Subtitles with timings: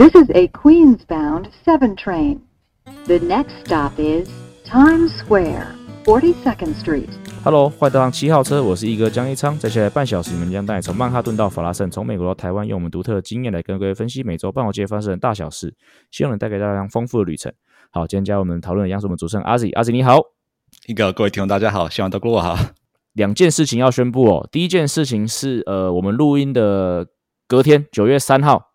[0.00, 2.38] This is a Queens-bound 7 train.
[3.06, 4.28] The next stop is
[4.64, 5.74] Times Square,
[6.04, 7.08] 42nd Street.
[7.42, 9.58] Hello，欢迎搭上七号车，我是一哥江一昌。
[9.58, 15.74] 在接下来半小时，你们将带你从曼哈顿到法拉盛，从美国到台湾，用我们独特的经验来跟各位分析每周半岛街发生的大小事，
[16.12, 17.52] 希望能带给大家丰富的旅程。
[17.90, 20.20] 好，今天加入我们讨论的，央是我们主持人阿 Z，阿 Z 你好。
[20.86, 22.56] 一个各位听众大家好，希望都过好。
[23.14, 24.48] 两件事情要宣布哦。
[24.52, 27.08] 第一件事情是，呃，我们录音的
[27.48, 28.67] 隔天，九月三号，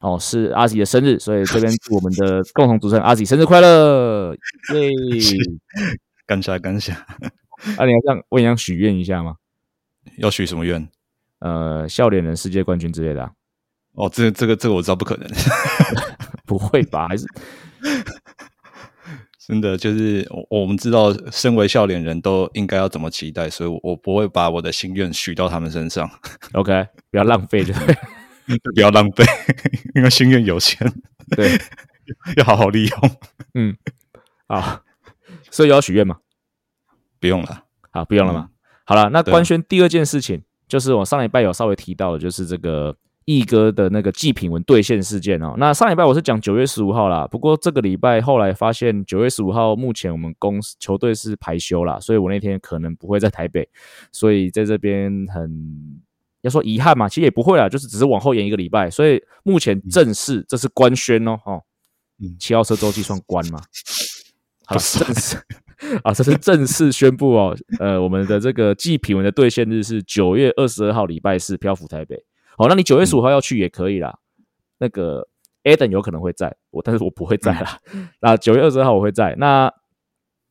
[0.00, 4.34] 哦，是阿 Z 的生日，所以这边祝我们的共同主持人阿 Z 生日快乐！
[4.74, 4.90] 耶，
[6.26, 6.92] 感谢感谢。
[6.92, 9.36] 啊，你要这样，我想许愿一下吗？
[10.16, 10.88] 要许什么愿？
[11.40, 13.22] 呃，笑脸人世界冠军之类的。
[13.22, 13.30] 啊。
[13.92, 15.28] 哦，这这个这个我知道不可能，
[16.46, 17.06] 不会吧？
[17.08, 17.26] 还是？
[19.46, 26.08] 真的就是我我们知道，身为笑脸人都应该要怎么期待，所以我不会把我的心愿许到他们身上。
[26.52, 27.74] OK，不要浪费，就
[28.74, 29.24] 不要浪费，
[29.94, 30.78] 因为心愿有限，
[31.36, 31.50] 对，
[32.36, 32.98] 要好好利用。
[33.54, 33.76] 嗯，
[34.46, 34.82] 啊，
[35.50, 36.18] 所以要许愿吗？
[37.18, 38.50] 不用了，好，不用了吗？
[38.84, 42.96] 好了，那官宣第二件事情，就是我上礼拜有稍微提到的，就是这个。
[43.26, 53.68] 毅哥的那个祭品文兑现事件哦，那上礼拜我是讲九月十五号啦，不过这个礼拜后来发现九月十五号目前我们公司球队是排休啦，所以我那天可能不会在台北，
[54.10, 56.02] 所以在这边很
[56.42, 61.62] 要说遗憾嘛，其实也不会啦，就是只是往后延一个礼拜，所以目前正式这是官宣哦，哦，
[62.38, 63.60] 七号车周期算官吗？
[64.66, 65.36] 好，正式
[66.04, 72.24] 啊，这是正式宣布哦，呃，我们的这个祭品文的兑现日是九月二十二号礼拜四，漂浮台北。
[72.56, 74.18] 好，那你九月十五号要去也可以啦。
[74.78, 75.26] 那个
[75.64, 77.78] Adam 有可能会在，我但是我不会在啦。
[78.20, 79.34] 那九月二十号我会在。
[79.38, 79.72] 那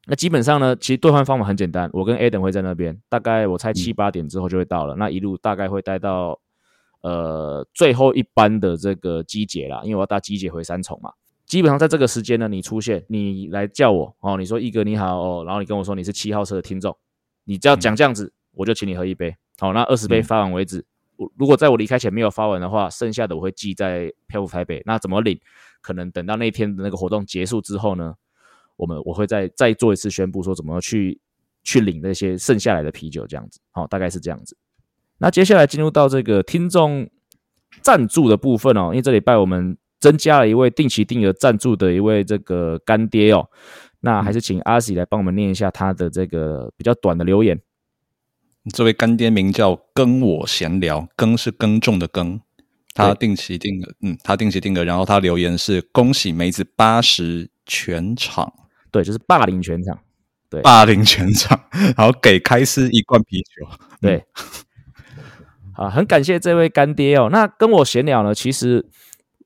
[0.09, 4.95] 那基本上呢，其实兑换方法很简单，我跟 Adam 会在那边，大概我猜七八点之后就会到了。
[4.95, 6.39] 那一路大概会待到
[7.01, 11.11] 呃最后一班的这个机姐啦，因为我要搭机姐回三重嘛。
[11.45, 16.95] 基本上在这个时间呢，你出现，你来叫我哦，你说一哥你好哦，然后你跟我说你是七号车的听众，
[17.43, 19.35] 你只要讲这样子，我就请你喝一杯。
[19.59, 20.83] 好，那二十杯发完为止。
[21.37, 24.81] 如果在我离开前没有发完的话，剩下的我会记在漂浮台北。
[24.85, 25.39] 那怎么领？
[25.81, 28.15] 可能等到那天的那个活动结束之后呢，
[28.79, 31.19] 我们我会再再做一次宣布，说怎么去
[31.63, 33.59] 去领那些剩下来的啤酒，这样子。
[33.69, 34.57] 好，大概是这样子。
[35.19, 37.07] 那接下来进入到这个听众
[37.81, 43.49] 赞助的部分哦，因为这礼拜我们增加了一位定期定额赞助的一位这个干爹哦。
[43.99, 47.59] 那还是请阿喜来帮我们念一下他的这个比较短的留言。
[48.73, 52.39] 这位干爹名叫跟我闲聊，耕是耕种的耕，
[52.93, 58.53] 他定期定额，嗯，他定期定额，然后他留言是恭喜梅子八十全场，
[58.91, 59.99] 对，就是霸凌全场，
[60.49, 61.59] 对，霸凌全场，
[61.97, 63.67] 然后给开司一罐啤酒，
[64.01, 64.23] 对，
[65.75, 67.29] 啊，很感谢这位干爹哦。
[67.31, 68.85] 那跟我闲聊呢，其实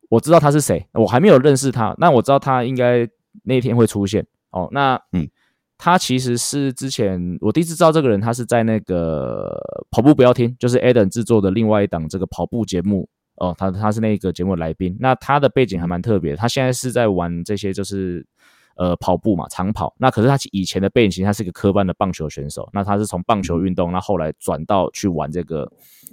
[0.09, 3.07] 我知道他是谁，我还没有认识他，那我知道他应该
[3.43, 4.67] 那天会出现哦。
[4.71, 5.29] 那嗯。
[5.75, 9.59] 他其实是之前我第一次知道这个人，他是在那个
[9.91, 14.95] 跑步不要听，就是 Adam 制作的另外一档这个跑步节目哦，他他是那个节目来宾。
[14.97, 18.25] 那他的背景还蛮特别，他现在是在玩这些就是
[18.75, 19.93] 呃跑步嘛，长跑。
[19.97, 25.71] 那可是他以前的背景其实他是一个科班的棒球选手，那他是从棒球运动，那后来转到去玩这个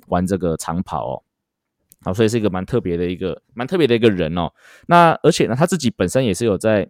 [0.09, 1.22] 玩这个长跑哦，
[2.03, 4.50] 好，所以是一个蛮特别的一个蛮特别的一个人哦。
[4.87, 6.88] 那而且呢，他自己本身也是有在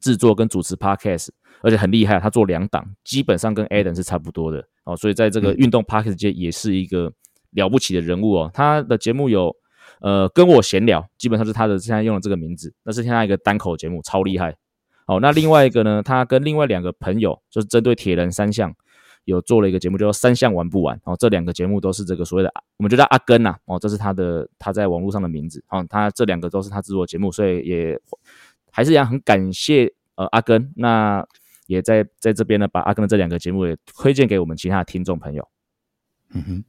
[0.00, 1.28] 制作跟主持 Podcast。
[1.60, 7.12] 而且很厉害，他做两档，基本上跟 Adam 是差不多的哦，所以在这个运动 podcast 界也是一个
[7.50, 8.50] 了不起的人物哦。
[8.54, 9.52] 他的节目有
[10.00, 14.56] 呃跟我闲聊，基本上是他的现在用的这个名字，那是现在一个单口节目，超厉害。
[15.08, 18.72] 哦，那另外一个呢，他跟另外两个朋友就是针对铁人三项
[19.24, 21.00] 有做了一个节目，叫做三项玩不完。
[21.02, 23.56] 哦，这两个节目都是这个所谓的我们就叫阿根呐。
[23.64, 25.64] 哦，这是他的他在网络上的名字。
[25.70, 28.00] 哦，他这两个都是他制作节目，所以也
[28.70, 31.26] 还是一样很感谢呃阿根那。
[31.68, 35.46] 也在在这边呢，把阿根的这两个节目也推荐给我们其他的听众朋友。
[36.32, 36.64] 嗯哼，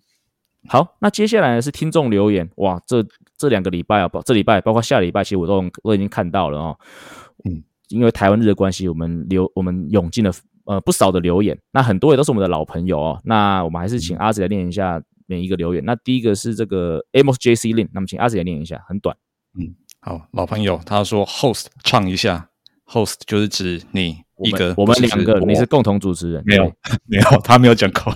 [0.68, 3.02] 好，那接下来呢是听众留言，哇，这
[3.38, 6.78] 这两个礼拜啊，包这礼拜包括下礼拜，其实我都都已经看到了哦。
[7.46, 10.32] 嗯，因为台湾日的关系，我们留我们涌进了
[10.66, 13.22] 呃不少的留言，那很多也都是我们的老朋友哦。
[13.24, 15.84] 那我们还是请阿紫来念一下每一个留言。
[15.86, 19.16] 那第一个是这个 Amos J C Lin，那么请阿紫来念一下，很短。
[19.60, 22.50] 嗯，好，老朋友，他说 Host 唱一下
[22.86, 24.18] ，Host 就是指你。
[24.42, 26.42] 一个，我们两个，你是共同主持人？
[26.46, 26.64] 没有，
[27.04, 28.16] 没有，他没有讲过。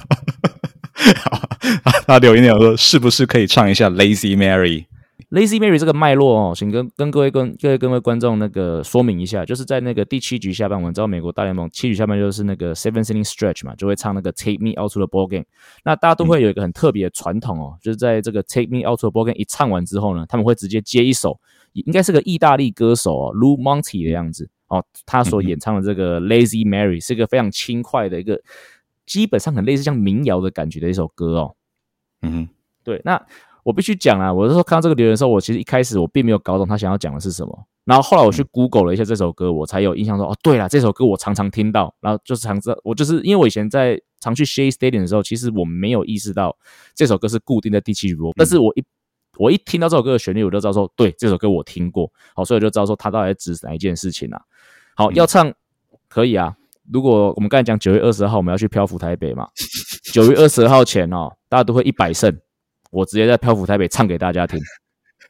[2.07, 4.85] 他留言有说，是不是可以唱一下《Lazy Mary》
[5.29, 15.45] Lazy Mary 这个脉络哦，请跟跟各位跟各位各位观众那个说明一下，就是在那个第七局下半，我们知道美国大联盟七局下半就是那个 Seven Inning Stretch 嘛，就会唱那个 Take Me Out to the Ball Game。
[15.85, 21.39] 那大家都会有一个很特别的传统哦，就是在这个 Take Me Out to the Ball Game 一唱完之后呢，他们会直接接一首，
[21.73, 28.41] 应该是个意大利歌手哦，Lou Monte 的样子哦，他所演唱的这个 Lazy Mary 是一个非常轻快的一个，
[29.05, 31.55] 基本上很类似像民谣的感觉的一首歌哦。
[32.23, 32.49] 嗯，
[32.83, 33.23] 对，那。
[33.63, 34.31] 我必须讲啊！
[34.31, 37.67] 我是说，看到这个留言的时候，我其实一开始我并没有搞懂他想要讲的是什么。
[37.85, 41.93] 然后后来我去 Google 了一下这首歌，我才有印象说，哦，对了，这首歌我常常听到。
[41.99, 46.55] 然后就是常知道，我就是因为我以前在常去 Shea Stadium 的时候，其实我没有意识到
[46.93, 48.31] 这首歌是固定在第七局播。
[48.37, 48.83] 但是我一
[49.37, 52.09] 我一听到这首歌的旋律，我就知道说，对，这首歌我听过。
[52.35, 54.41] 好，所以我就知道说，他到底指哪一件事情啊？
[54.95, 55.51] 好，要唱
[56.07, 56.55] 可以啊。
[56.91, 59.47] 如果我们刚才讲九月二十号我们要去漂浮台北嘛，
[60.13, 62.37] 九月二十号前哦，大家都会一百胜。
[62.93, 64.59] 我直接在漂浮台北唱给大家听，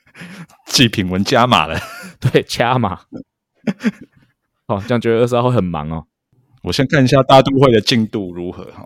[0.67, 1.79] 祭品文加码了，
[2.19, 2.99] 对，加码。
[4.67, 6.05] 哦，这样九月二十号会很忙哦。
[6.63, 8.85] 我先看一下大都会的进度如何哈。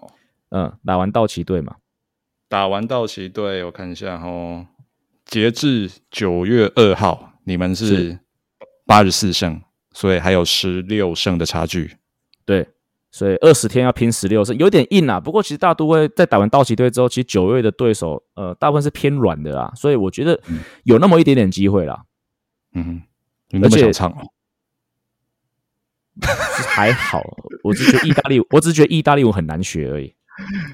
[0.50, 1.78] 嗯，打完道奇队嘛，
[2.48, 4.68] 打完道奇队，我看一下哈。
[5.26, 8.20] 截至九月二号，你们是
[8.86, 11.98] 八十四胜，所以还有十六胜的差距。
[12.46, 12.70] 对。
[13.18, 15.20] 所以二十天要拼十六胜，有点硬啊。
[15.20, 19.72] 不过其实大都会在打完道奇队之后，其实九月的对手，呃，大部分是偏软的啦。
[19.76, 20.40] 所以我觉得
[20.84, 22.04] 有那么一点点机会啦。
[22.76, 23.02] 嗯，
[23.50, 24.22] 你那么想唱哦？
[26.68, 27.24] 还好，
[27.64, 30.14] 我只觉得意大利，我只觉得意大利文很难学而已。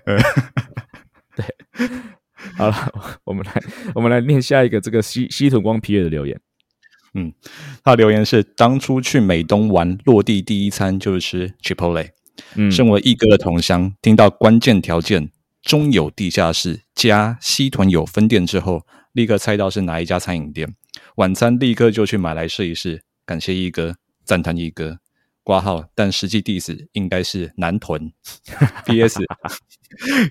[1.38, 1.46] 对，
[2.58, 2.76] 好了，
[3.24, 3.64] 我们来，
[3.96, 6.38] 我们来念下一个这个西西屯光皮尔的留言。
[7.14, 7.32] 嗯，
[7.86, 12.10] 他留言是：当初去美东玩，落地第一餐就是吃 Chipotle。
[12.56, 15.32] 嗯，身为一哥的同乡，听到关键条件
[15.62, 20.76] 中有地下室加西屯有分店之后，立刻猜到是哪一家餐饮店。
[21.16, 23.04] 晚餐立刻就去买来试一试。
[23.26, 23.96] 感谢一哥，
[24.26, 24.98] 赞叹一哥，
[25.44, 25.86] 挂号。
[25.96, 28.12] 但实际地址应该是南屯。
[28.86, 29.22] B.S.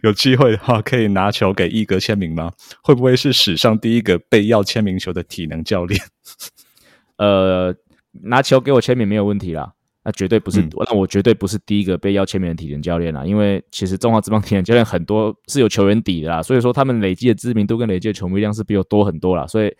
[0.02, 2.52] 有机会的话，可以拿球给一哥签名吗？
[2.82, 6.00] 会不会是史上第一个被要签名球的体能教练？
[7.16, 7.74] 呃，
[8.24, 9.72] 拿球给我签名没有问题啦。
[10.04, 10.60] 那绝对不是，
[10.90, 13.24] 那我绝对不是第一个被要签名的体能教练啦。
[13.24, 19.72] 因为其实中华职棒体能教练很多是有球员底的啦，所以说他们累积的知名度跟累积的球迷量是比我多很多啦，所以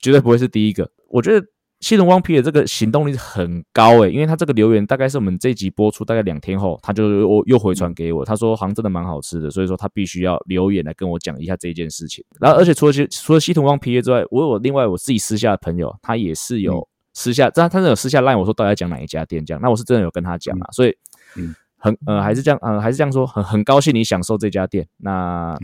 [0.00, 0.90] 绝对不会是第一个。
[1.08, 1.46] 我觉得
[1.78, 12.24] 系统光皮的这个行动力很高诶，因为他这个留言大概是我们这集播出大概两天后，他就又又回传给我，他说好像真的蛮好吃的，所以说他必须要留言来跟我讲一下这件事情。
[12.40, 16.88] 然后而且除了除了系统光皮之外，我有另外我自己私下的朋友，他也是有。
[17.14, 19.60] 私下，他他是有私下赖我说，到底要讲哪一家店这样？
[19.60, 20.96] 那我是真的有跟他讲啊，所以，
[21.36, 25.56] 嗯，很呃，还是这样，呃，还是这样说，很很高兴你享受这家店，那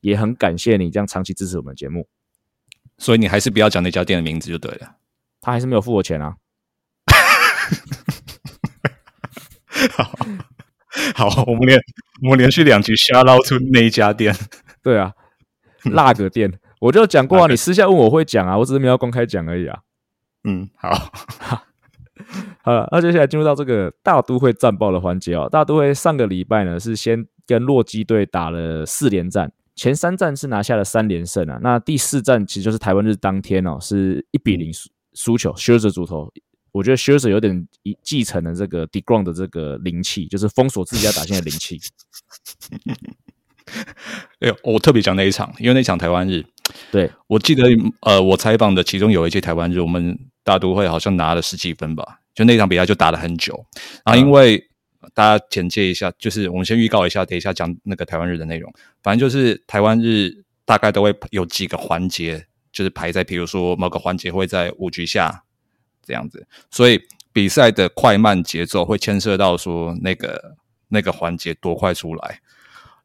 [0.00, 2.08] 也很感谢你这样长期支持我们节目，
[2.96, 4.96] 所以你还是不要讲那家店的名字就对了，
[5.40, 6.36] 他还是没有付我钱啊。
[9.92, 10.10] 好，
[11.14, 11.78] 好，我们连
[12.22, 14.34] 我们连续两局瞎捞出那一家店，
[14.82, 15.12] 对啊，
[15.84, 19.80] 那个店，我就讲过啊，你私下问我会讲啊，我只是没有公开讲而已啊。
[20.48, 20.90] 嗯，好，
[22.62, 25.46] 好了，那接下来进入到这个大都会战报的环节哦。
[25.50, 31.58] 大都会上个礼拜呢是先跟洛基队打了四连战，前三战是拿下了三连胜啊。
[31.62, 36.32] 那第四战其实就是台湾日当天哦，是一比零输输球，休斯主投。
[36.72, 37.68] 我觉得休斯有点
[38.02, 41.78] 继承了这个 Degrom 的这个灵气，就是封锁自家打线的灵气。
[44.40, 46.44] 哎呦，我特别讲那一场，因为那场台湾日，
[46.90, 47.64] 对我记得，
[48.00, 53.66] 呃，我采访的其中有一届台湾日，我们大都会好像拿了十几分吧，就那场比赛就打了很久。
[54.04, 54.62] 然后因为
[55.14, 58.72] 大家简介一下，就是我们先预告一下，等一下讲那个台湾日的内容。
[59.02, 65.44] 反正就是台湾日大概都会有几个环节，就是排在，比如说某个环节会在五局下
[66.04, 67.00] 这样子，所以
[67.32, 70.56] 比赛的快慢节奏会牵涉到说那个
[70.88, 72.40] 那个环节多快出来。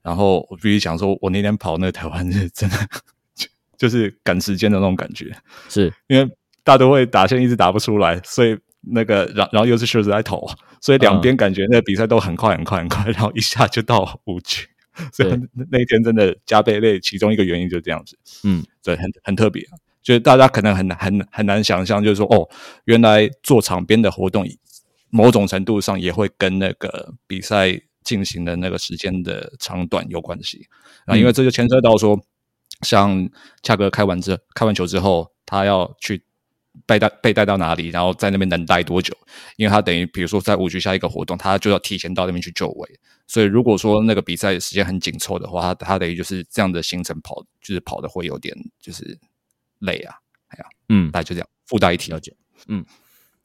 [0.03, 2.77] 然后我必须讲说，我那天跑那个台湾是，真的
[3.33, 5.33] 就就是赶时间的那种感觉，
[5.69, 5.91] 是。
[6.07, 6.29] 因为
[6.63, 10.45] 大都会打线一直打不出来，所以那个然然后又是休斯在投，
[10.81, 14.67] 所以两边感觉那个比赛都很快很快很快，然后一下就到五局，
[15.13, 15.39] 所以
[15.71, 16.99] 那一天真的加倍累。
[16.99, 19.65] 其中一个原因就是这样子，嗯，对，很很特别，
[20.01, 22.49] 就是大家可能很很很难想象，就是说哦，
[22.83, 24.45] 原来做场边的活动，
[25.09, 27.81] 某种程度上也会跟那个比赛。
[28.03, 30.67] 进行的那个时间的长短有关系
[31.05, 32.19] 啊，因为这就牵涉到说，
[32.81, 33.29] 像
[33.61, 36.23] 恰哥开完之开完球之后，他要去
[36.85, 39.15] 被带被带到哪里，然后在那边能待多久？
[39.57, 42.99] 因为他等于比如说在五局下一个活动，他就要提前到那边去就位。
[43.27, 49.17] 所以如果说那个比赛时间很紧凑的话，他他等于就是这样的行程跑，就是跑的会有点就是
[49.79, 50.15] 累啊。
[50.47, 52.19] 哎呀，嗯，大概就这样，附带一提了。
[52.19, 52.35] 解，
[52.67, 52.85] 嗯，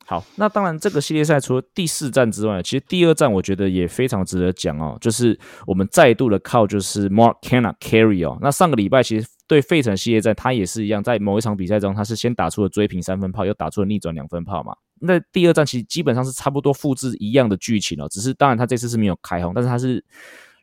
[0.09, 8.39] 好，那当然这个系列赛除了第四站之外，其实第二站我觉得也非常值得讲哦，就是我们再度的靠就是 Mark Canna carry 哦。
[8.41, 14.75] 那上个礼拜其实对费城系列赛他也是一样，在某一场比赛中他是先打出了追平三分炮，又打出了逆转两分炮嘛。
[15.01, 20.03] 那第二站其实基本上是差不多复制一样的剧情哦，只是当然他这次是没有开轰，但是他是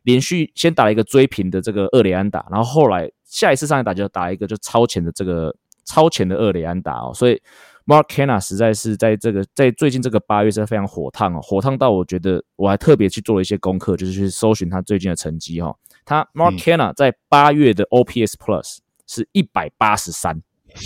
[0.01, 7.39] 连续先打了一个追平的这个厄雷安打，然后后来下一次上来打就打一个就超前的这个超前的厄雷安打哦，所以
[7.85, 20.41] Mark Canna 实在是在这个在最近这个八月是非常火烫哦，火烫到我觉得我还特别去做了一些功课，就是去搜寻他最近的成绩哈，他 Mark Canna 在八月的 OPS Plus 是一百八十三。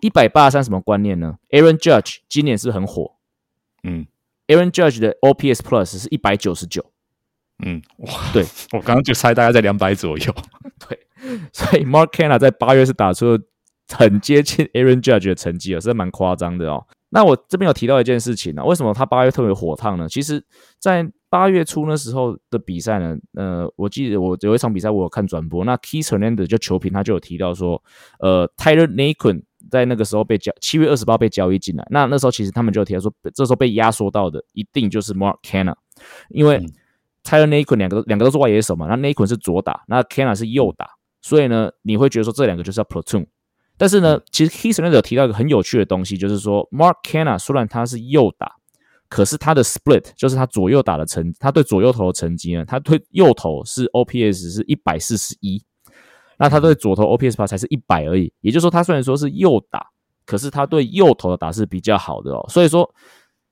[0.00, 3.14] 一百八十三什么观念呢？Aaron Judge 今年是很火，
[3.84, 4.06] 嗯
[4.48, 6.84] ，Aaron Judge 的 OPS Plus 是一百九十九，
[7.64, 8.44] 嗯，哇，对。
[8.72, 10.34] 我刚刚就猜大概在两百左右。
[10.88, 11.06] 对，
[11.52, 13.38] 所以 Mark Canna 在八月是打出了
[13.88, 16.86] 很接近 Aaron Judge 的成绩了，是蛮夸张的哦。
[17.10, 20.08] 那我这边有提到一件事情呢，为什么他八月特别火烫呢？
[20.08, 20.42] 其实，
[20.78, 27.82] 在八月初那时候的比赛呢，呃，我记得我有一场比赛我有看转播，那 Keith Hernandez 就球评他就有提到说，
[28.18, 35.74] 呃，Tyler Naquin 在那个时候被交七月二十八被交易进来，那那时候其实他们就有提到说，这时候被压缩到的一定就是 Mark Canna，
[36.30, 36.64] 因为
[37.24, 40.88] Tyler Naquin 两个两个都是外野手嘛，那 Naquin 是左打，那 Canna 是右打，
[41.20, 43.26] 所以呢，你会觉得说这两个就是要 platoon。
[43.82, 48.54] 但是呢，其实 Keith Hernandez 有提到一个很有趣的东西，就是说 Mark Canna 虽然他是右打，
[49.08, 55.60] 可是他的 split 就是他左右打的成，他对左右投的成绩呢，他对右投是 OPS 是一百四十一，
[56.38, 58.32] 那他对左投 OPS 吧才是一百而已。
[58.40, 59.84] 也就是说，他虽然说是右打，
[60.24, 62.46] 可是他对右投的打是比较好的哦。
[62.48, 62.88] 所以说，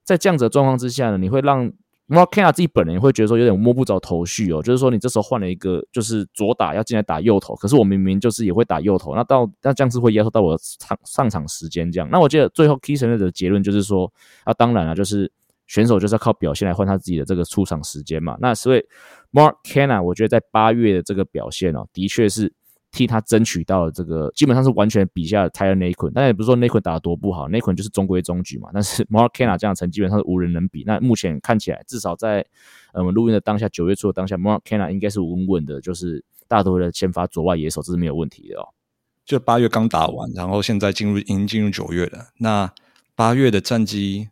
[0.05, 1.73] 在这样子的状况之下呢，你会让
[2.11, 4.61] Mark Kana 自己本人会觉得说有点摸不着头绪哦。
[4.61, 12.09] 就是说，你这时候换了一个就是左打要进来打右投，可是我明明就是也会打右投，那到那这样子会压缩到我的场上场时间这样。
[12.11, 14.13] 那我记得最后 Keith Hernandez 的结论就是说，
[14.45, 15.31] 啊，当然了，就是。
[15.71, 18.37] 选手就是要靠表现来换他自己的这个出场时间嘛。
[18.41, 18.85] 那所以
[19.31, 22.53] Mark Kana，我觉得在八月的这个表现哦，的确是
[22.91, 26.11] 替他争取到了这个，基本上是完全比下 Tyler Naquin。
[26.15, 28.71] 但也不是说 Naquin 打得多不好，Naquin 就是中规中矩嘛。
[28.73, 30.83] 但是 Mark Canna 这样成基本上是无人能比。
[30.87, 32.45] 那目前看起来，至少在
[32.93, 38.69] 呃我们录音的当下，九月初的当下，Mark Canna 应该是稳稳的，就是大多的先发左外野手，这是没有问题的哦。
[39.25, 42.29] 就八月刚打完，然后现在进入已经进入九月了。
[42.39, 42.73] 那
[43.15, 44.29] 八月的战绩。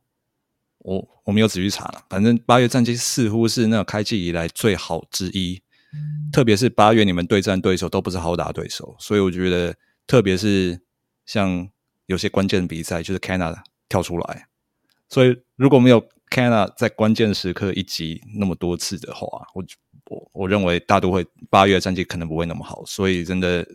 [0.80, 5.60] 我我没有仔细查了，反正八月战绩似乎是那个开季以来最好之一，
[6.32, 9.74] 特别是八月你们对战对手都不是好打对手，所以我觉得
[10.06, 10.80] 特别是
[11.26, 11.68] 像
[12.06, 14.48] 有些关键的比赛，就是 Canada 跳出来，
[15.08, 19.64] 所以如果没有 Canada 在关键时刻一击那么多次的话，我
[20.06, 23.66] 我我认为大都会八月战绩可能不会那么好，所以真的。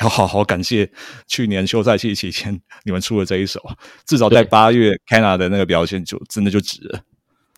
[0.00, 0.88] 要好好感谢
[1.26, 3.60] 去年休赛期期间你们出了这一手，
[4.06, 7.02] 至少在八月 Canada 的那个表现就真的就值了。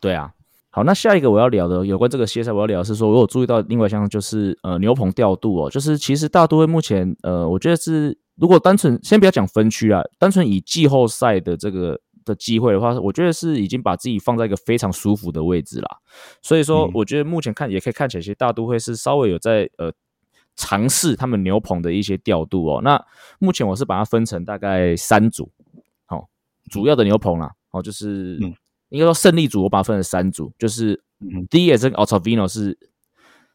[0.00, 0.32] 对啊，
[0.70, 15.88] 好，那下一个我要聊的有关这个歇赛，我要聊的是说，我有注意到另外一项就是呃牛棚调度哦，就是其实大都会目前呃，我觉得是如果单纯先不要讲分区啊，单纯以季后赛的这个的机会的话，我觉得是已经把自己放在一个非常舒服的位置啦。
[16.40, 19.92] 所以说，我觉得目前看也可以看起来，其实大都会是稍微有在呃。
[20.56, 22.82] 尝试他们牛棚的一些调度哦。
[22.82, 23.02] 那
[23.38, 25.50] 目前我是把它分成大概三组，
[26.04, 26.28] 好，
[26.70, 28.38] 主要的牛棚啦，哦，就是
[28.90, 31.02] 应该说胜利组，我把它分成三组，就是
[31.48, 32.78] 第一个跟 Altavino 是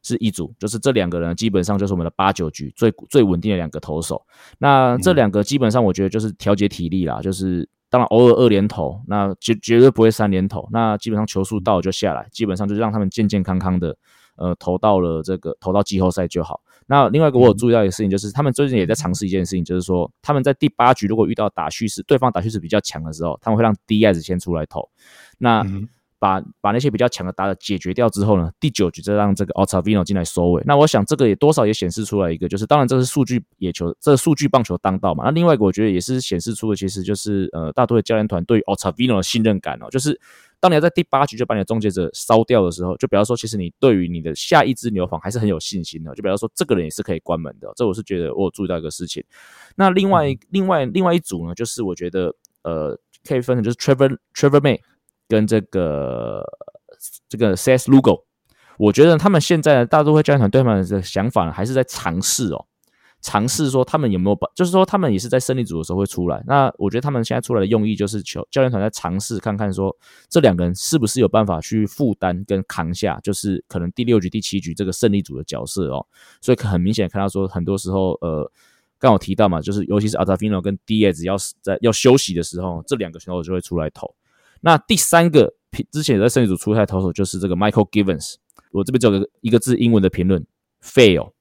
[0.01, 4.25] 是一组，就是这两个人基本上就是我们的八九局最最稳定的两个投手。
[4.59, 10.67] 那这两个基本上我觉得就是调节体力啦，就是当然偶尔二连投，那绝绝对不会三连投。
[10.71, 13.97] 那基本上球速到就下来，基本上就让他们健健康康的，
[14.35, 16.61] 呃，投到了这个投到季后赛就好。
[16.87, 24.87] 那另外一个我有注意到一个事情，就是他们最近也在尝试一件事情，就是说他们在第八局如果遇到打叙事，对方打叙事比较强的时候，他们会让 D S 先出来投，
[25.39, 25.65] 那
[26.19, 30.63] 把把那些比较强的打者解决掉之后呢，第九局再让这个 Altavino 进来收尾。
[30.65, 35.25] 那我想这个也多少也显示出来一个，就是当然这是数据野球，这数据棒球当道嘛。
[35.25, 40.19] 那另外一个我觉得也是显示出的，其实就是呃大多的教练团对 Altavino 的信任感哦，就是。
[40.65, 46.11] 当你要在第八局就把你的终结者烧掉的时候，就比方说，其实你对于你的下一只牛房还是很有信心的。
[46.15, 47.71] 就比方说，这个人也是可以关门的。
[47.75, 49.23] 这我是觉得我有注意到一个事情。
[49.75, 54.79] 那另外另外另外一组呢，就是我觉得呃可以分成就是 Trevor Trevor May
[55.27, 56.43] 跟这个
[57.29, 58.23] 这个 CS Lugo。
[58.79, 62.65] 我觉得他们现在大都会教练团对他们的想法还是在尝试哦。
[63.25, 66.43] 尝试说他们有没有把，就是说他们也是在胜利组的时候会出来。
[66.45, 69.97] 那我觉得他们现在出来的用意就是求教练团在尝试看看说
[70.29, 76.05] 这两个人是不是有办法去负担跟扛下，就是可能第六局、第七局这个胜利组的角色哦。
[76.39, 78.47] 所以很明显看到说很多时候，呃，
[78.99, 84.13] 刚好提到嘛，就是尤其是 Altafino 跟 Diaz 要在要休息的时候，这两个选手就会出来投。
[84.61, 85.51] 那第三个
[85.91, 88.35] 之前在胜利组出赛投手就是这个 Michael Givens，
[88.71, 90.45] 我这边只有个一个字英文的评论
[90.83, 91.31] ，fail，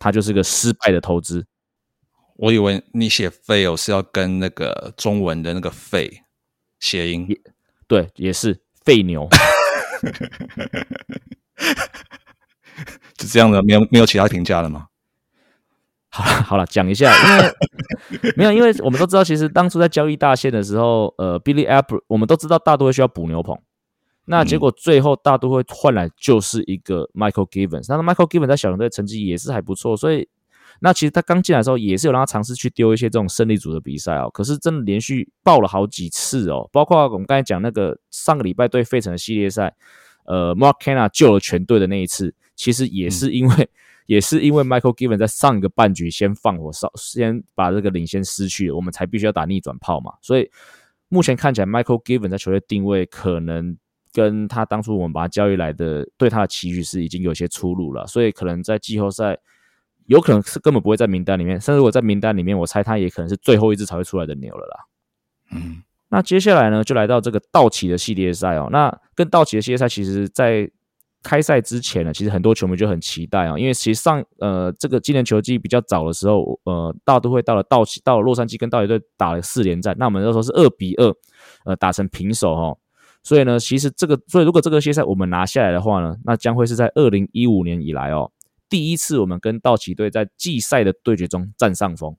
[0.00, 1.46] 他就是个失败的投资。
[2.36, 6.22] 我以为你写 fail 是要跟那个中文的那个废
[6.80, 7.28] 谐音，
[7.86, 9.28] 对，也是废牛。
[13.16, 14.86] 就这样的，没有没有其他评价了吗？
[16.08, 23.60] 好了好了，讲一下，因为 没有，因为我们都知道，其实当初在交易大线的时候，呃，Billy Apple，我们都知道大多会需要补牛棚，
[24.30, 30.28] 那结果最后大都会换来就是一个 Michael Givens，那 Michael Givens 在小熊队成绩也是还不错，所以
[30.78, 39.74] 那其实他刚进来的时候也是有让他尝试去丢一些这种胜利组的比赛哦，可是真的连续爆了好几次哦，包括我们刚才讲那个上个礼拜对费城的系列赛，
[40.24, 42.34] 呃，Mark Canna 救了全队的那一次。
[42.56, 43.70] 其实也是因为，
[44.04, 50.12] 也是因为 Michael Givens 在上一个半局先放火烧，先把这个领先失去了，我们才必须要打逆转炮嘛。
[50.20, 50.50] 所以
[51.08, 53.78] 目前看起来，Michael Given 在球队定位可能
[54.12, 58.06] 跟他当初我们把他交易来的对他的期许是已经有些出入了。
[58.06, 59.38] 所以可能在季后赛，
[60.06, 61.60] 有可能是根本不会在名单里面。
[61.60, 64.76] 甚至如果在名单里面，我猜他也可能是最后一只才会出来的牛了啦。
[65.52, 68.68] 嗯，那接下来呢，就来到这个道奇的系列赛哦。
[68.70, 70.70] 那跟道奇的系列赛，其实在
[71.22, 81.14] 开赛之前呢，其实很多球迷就很期待啊，因为其实上呃这个今年球季比较早的时候，呃大都会到了道奇到了洛杉矶跟道奇队打了四连战，那我们那时候是二比二，
[81.66, 82.74] 呃打成平手哈，
[83.22, 88.30] 所以呢，其实这个所以如果这个系列赛我们拿下来的话呢，那将会是在二零一五年以来哦
[88.68, 92.16] 第一次我们跟道奇队在季赛的对决中占上风。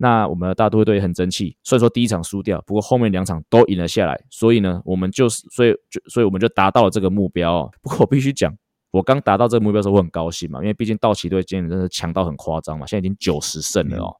[0.00, 7.68] 那我们的大都会队很争气，虽然说第一场输掉，不过后面两场都赢了下来，所以呢，我们就是所以就所以我们就达到了这个目标。
[7.82, 8.56] 不过我必须讲，
[8.92, 14.16] 我刚达到这个目标的时候，我很高兴嘛，因为毕竟道奇队今年真的强到很夸张嘛，现在已经九十胜了哦。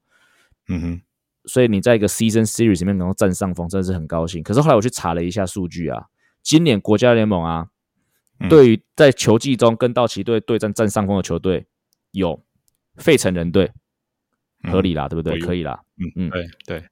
[0.68, 1.00] 嗯哼，
[1.44, 4.42] 所以你在一个 Season Series 里面能够占上风，真的是很高兴。
[4.42, 6.02] 可是后来我去查了一下数据啊，
[6.48, 7.66] 今年国家联盟啊，
[8.48, 11.66] 对于在球季中跟道奇队对战占上风的球队，
[12.12, 12.42] 有
[12.96, 13.70] 费城人队。
[14.62, 15.38] 合理啦，对不对？
[15.40, 16.84] 可以啦，嗯嗯，对对。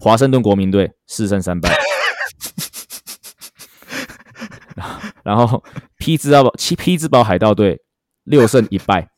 [0.00, 1.70] 华盛顿国民队四胜三败，
[5.22, 5.62] 然后
[5.98, 7.82] 匹兹堡七匹兹堡海盗队
[8.24, 9.10] 六胜一败，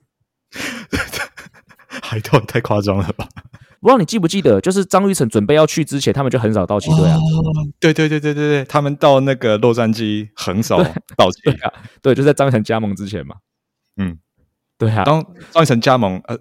[2.03, 3.29] 海盗也太夸张了吧？
[3.81, 7.19] 不知道你记不记得，就是张玉成准备要去之前，他们就很少道奇队啊。
[7.79, 10.83] 对对对对对对，他们到那个洛杉矶很少
[11.17, 11.73] 道奇啊。
[12.03, 13.37] 对，就在张玉成加盟之前嘛。
[13.97, 14.19] 嗯，
[14.79, 15.05] 对啊。
[15.05, 16.39] 当张玉成加盟，呃。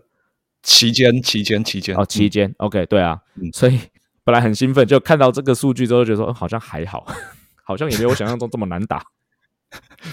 [0.62, 3.17] 期间，期间，期间哦，期间，OK，对啊，
[3.54, 3.80] 所以
[4.25, 7.08] 本来很兴奋，就看到这个数据之后，觉得说好像还好，
[7.63, 9.02] 好像也没有我想象中这么难打。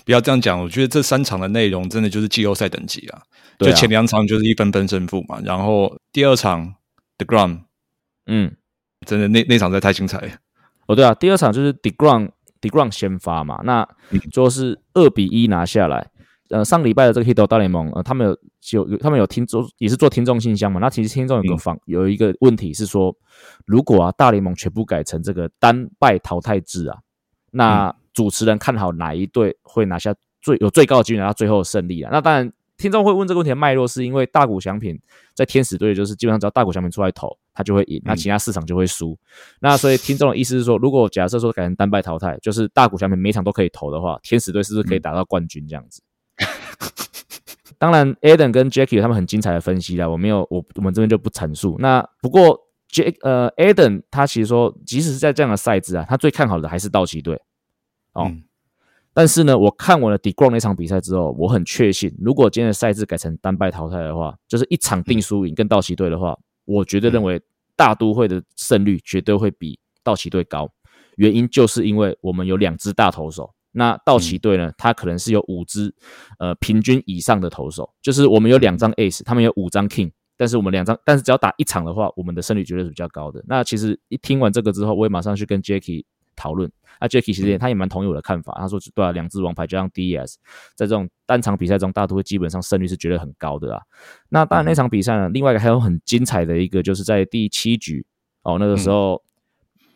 [0.04, 3.20] 不要这样讲，我觉得这三场的内容真的就是季后赛等级啊。
[3.58, 6.75] 就前两场就是一分分胜负嘛，然后第二场
[7.18, 7.62] The Ground，
[8.26, 8.56] 嗯，
[9.06, 10.28] 真的那那场在太精彩了。
[10.86, 13.88] 哦，对啊，第二场就是 The Ground，The Ground 先发嘛，那
[14.30, 16.10] 最后是二比一拿下来。
[16.50, 18.28] 呃，上礼拜的这个 Hito 大联盟，呃，他们
[18.70, 20.78] 有有他们有听众也是做听众信箱嘛？
[20.78, 23.12] 那其实听众有个方有一个问题是说，
[23.64, 26.98] 如果啊大联盟全部改成这个单败淘汰制啊，
[27.50, 32.10] 那主持人看好哪一队会拿下最有最高的几率拿到最后的胜利啊？
[32.12, 35.00] 那当然，听众会问这个问题的脉络是因为大股翔品
[35.34, 39.18] 在天使队就是基本上只要大股翔品出来投，他就会赢，那其他市场就会输。
[39.60, 46.02] 那所以听众的意思是说，如果假设说改成单败淘汰，就是大股翔品每场都可以投的话，天使队是不是可以打到冠军这样子？
[47.78, 51.76] 当然，Adam 跟 Jackie 他们很精彩的分析啦，我没有，我我们这边就不阐述。
[51.78, 52.58] 那不过
[52.90, 57.38] ，Jack 呃，Adam 他其实说，即使是在这样的赛制啊，他最看好的还是道奇队
[58.12, 58.32] 哦。
[59.16, 67.40] 但是呢，我看完了 Degrom 那场比赛之后，我很确信，如果今天的赛制改成单败淘汰的话，就是一场定输赢，跟道奇队的话，我绝对认为
[67.76, 70.70] 大都会的胜率绝对会比道奇队高。
[71.16, 73.54] 原因就是因为我们有两支大投手。
[73.72, 74.70] 那道奇队呢？
[74.76, 75.94] 他可能是有五支，
[76.38, 83.42] 呃，平均以上的投手，就是我们有两张 Ace，他们有五张 King，但是我们两张，但是只要打一场的话，我们的胜率绝对是比较高的。
[83.46, 86.04] 那其实一听完这个之后，我也马上去跟 Jacky
[86.36, 86.70] 讨论。
[87.00, 90.34] 那 Jacky 其实他也蛮同意我的看法，他说对啊，两支王牌加上 DES，
[90.74, 93.82] 在这种单场比赛中，大都会基本上胜率是绝对很高的啊。
[94.28, 98.06] 那当然那场比赛呢，另外一个还有很精彩的一个，就是在第七局
[98.42, 99.22] 哦，那个时候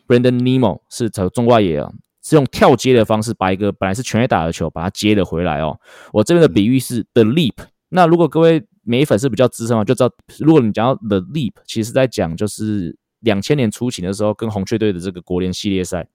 [0.07, 1.91] Brandon Nemo 是从中外野啊。
[2.23, 5.75] 是用跳接的方式把一个本来是全垒打的球把它接了回来哦。
[6.13, 7.55] 我这边的比喻是 the leap。
[7.89, 16.07] 那如果各位美粉是比较资深的话，就知道如果你讲到 the leap，其实在讲就是两千年初期的时候跟红雀队的这个国联系列赛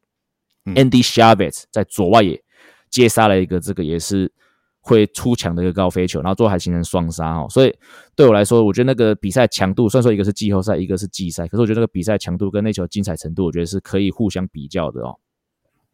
[0.75, 2.43] ，Andy Chavez 在左外野
[2.91, 4.33] 接杀了一个这个也是
[4.81, 7.47] 会出墙的一个高飞球，然后最后还形成双杀哦。
[7.51, 7.75] 所以
[8.15, 15.19] 对我来说，我觉得那个比赛强度，虽然说一个是季后赛，一个是季赛，可是我觉得那个比赛强度跟那球精彩程度，我觉得是可以互相比较的哦。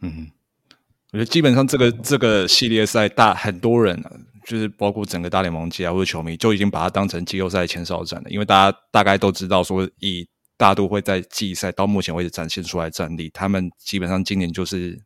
[0.01, 0.31] 嗯，
[1.13, 4.03] 我觉得基本上这个这个系列赛，大很多人
[4.47, 10.29] 就是包括整个大联盟界啊或者球迷，就已经把它当成季后赛前哨战了，因为大家大概都知道说以。
[10.63, 14.97] 大都会在季赛到目前为止展现出来战力，他们基本上今年就是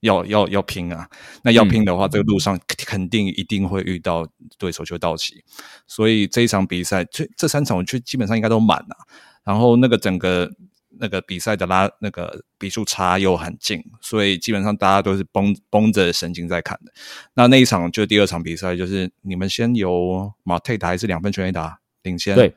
[0.00, 1.08] 要要要拼啊！
[1.42, 5.42] 那要拼的话，这个路上肯定一定会遇到对手就到齐，
[5.86, 8.94] 所以这一场比赛，这这三场我觉得基本上应该都满了。
[9.42, 10.50] 然后那个整个
[10.98, 16.92] 那个比赛的拉那个比数差又很近，所以基本上大家都是绷绷着神经在看的。
[17.32, 22.54] 那那一场就第二场比赛，就是你们先由马泰达还是两分全垒打领先，对。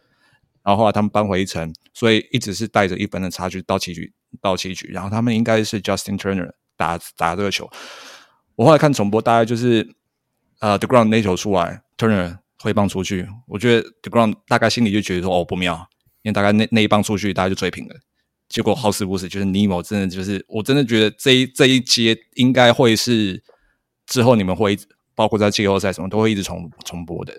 [0.68, 4.90] 然后后来他们扳回一城，所以一直是带着一分的差距到七局，到七局。
[4.90, 7.70] 然后他们应该是 Justin Turner 打打这个球。
[8.58, 9.96] 我后来看重播，大概就是
[10.60, 13.26] 呃 The Ground 那球出来，Turner 挥棒出去。
[13.48, 15.88] 我觉得 The Ground 大概心里就觉得说哦不妙，
[16.24, 17.96] 因为大概那那一棒出去，大家就追平了。
[18.50, 23.42] 结果好死不死，就是 Nemo 真的就是，我真的觉得这一这一节应该会是
[24.06, 24.78] 之后你们会
[25.16, 27.34] 包括在季后赛什么都会一直重重播的。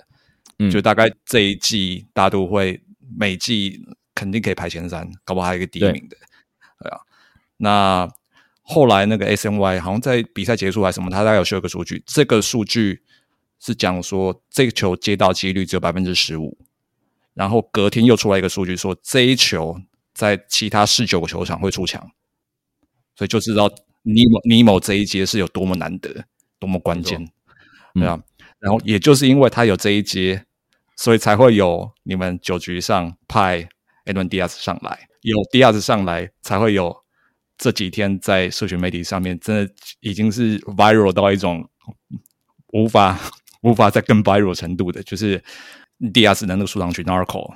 [0.58, 2.80] 嗯，就大概这一季大家都会。
[3.16, 3.80] 每季
[4.14, 6.16] 肯定可以排前三，搞不好还有一个第一名的，
[6.80, 6.98] 对啊。
[7.56, 8.08] 那
[8.62, 13.02] 后来那个 S N Y 好像在比赛结束还是什么，他大概有秀一个数据，这个数据
[13.60, 16.58] 是讲说这个球接到几率只有百分之十五，
[17.34, 19.80] 然后隔天又出来一个数据说这一球
[20.12, 22.10] 在其他十九个球场会出墙，
[23.14, 23.70] 所以就知道
[24.02, 26.24] 尼莫尼莫这一节是有多么难得，
[26.58, 27.24] 多么关键，
[27.94, 28.20] 对啊。
[28.58, 30.44] 然后也就是因为他有这一节。
[31.00, 33.62] 所以才会有你们九局上派
[34.04, 37.04] Edwin Diaz 上来，有 Diaz 上来，才会有
[37.56, 41.70] 这几天在社群媒体上面，真的已经是 viral 到一种
[42.72, 43.16] 无法
[43.62, 45.40] 无法再更 viral 程度的，就是
[46.00, 47.54] Diaz 的那个出场曲 Narco。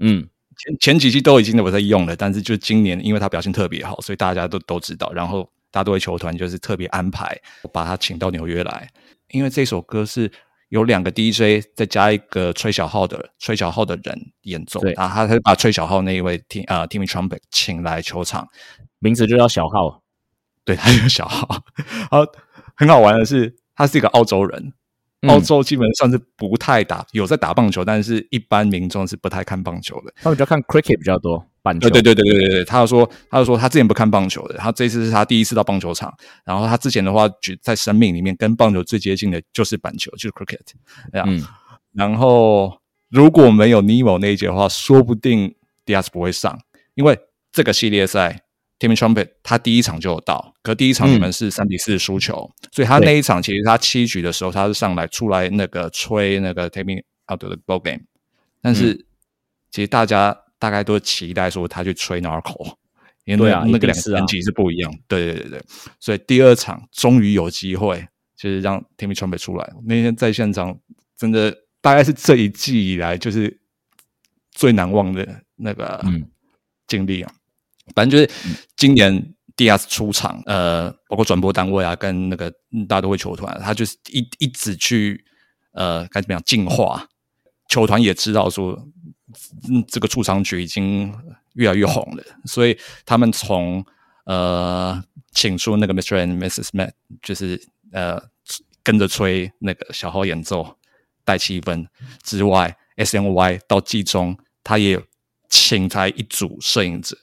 [0.00, 7.40] 嗯，前前几期都已经我在用了，但是就今年，因为他表现特别好，所以大家都都知道，然后大都会球团就是特别安排
[7.72, 8.90] 把他请到纽约来，
[9.28, 10.28] 因为这首歌是。
[10.68, 18.46] 有两个 DJ 再加一个吹小号的吹小号的人演奏，然后他他把吹小号那一位 Tim 啊 Timmy Trumpet 请来球场，
[18.98, 20.02] 名字就叫小号，
[20.64, 21.62] 对，他叫小号。
[22.10, 22.26] 然后
[22.76, 24.72] 很好玩的是，他是一个澳洲人。
[25.26, 30.14] 澳洲基本上是不太打，有在打棒球，但是一般民众是不太看棒球的。
[30.22, 31.90] 他们比较看 cricket 比较多，棒球。
[31.90, 36.12] 对对对对对对，他就说，他就说他之前不看棒球的，他这次是他第一次到棒球场。
[36.44, 37.28] 然后他之前的话，
[37.60, 40.60] 在生命里面跟棒球最接近的就是板球，就是 cricket。
[41.12, 41.44] 嗯。
[41.92, 45.54] 然后如果没有 Nemo 那一节的话，说不定
[45.84, 46.58] Diaz 不会上，
[46.94, 47.18] 因为
[47.52, 48.44] 这个系列赛。
[48.80, 58.02] Timmy Trumpet 他第一场就有到，可第一场你们是三比四输球，所以他那一场其实他七局的时候他是上来出来那个吹那个 Timmy out 的 ball game，
[58.62, 59.04] 但是
[59.72, 62.76] 其实大家大概都期待说他去吹 Narco，
[63.24, 65.64] 因为那个两个等级是不一样，对对对对，
[66.00, 70.78] 所以第二场终于有机会就是让 Timmy Trumpet 出来，那天在现场
[71.16, 73.60] 真的大概是这一季以来就是
[74.52, 76.04] 最难忘的那个
[76.86, 77.32] 经历啊。
[77.94, 82.50] 反正就是今年 D.S 出场，呃，包括转播单位啊，跟那个
[82.86, 85.24] 大家都会球团，他就是一一直去
[85.72, 87.08] 呃该怎么样进化，
[87.68, 88.78] 球团也知道说，
[89.68, 91.14] 嗯，这个出场曲已经
[91.54, 93.84] 越来越红了，所以他们从
[94.24, 96.24] 呃请出那个 Mr.
[96.24, 96.68] and Mrs.
[96.70, 97.60] Matt，就是
[97.92, 98.20] 呃
[98.82, 100.76] 跟着吹那个小号演奏
[101.24, 101.86] 带气氛
[102.22, 105.00] 之外，S.N.Y 到季中他也
[105.48, 107.16] 请来一组摄影者。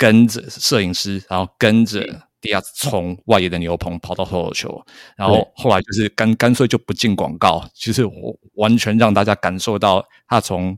[0.00, 4.86] 跟着摄影师，然后跟着迪亚从外野的牛棚跑到投手球，
[5.18, 10.76] 然后后来就是干干脆就不进广告，就是我完全让大家感受到他从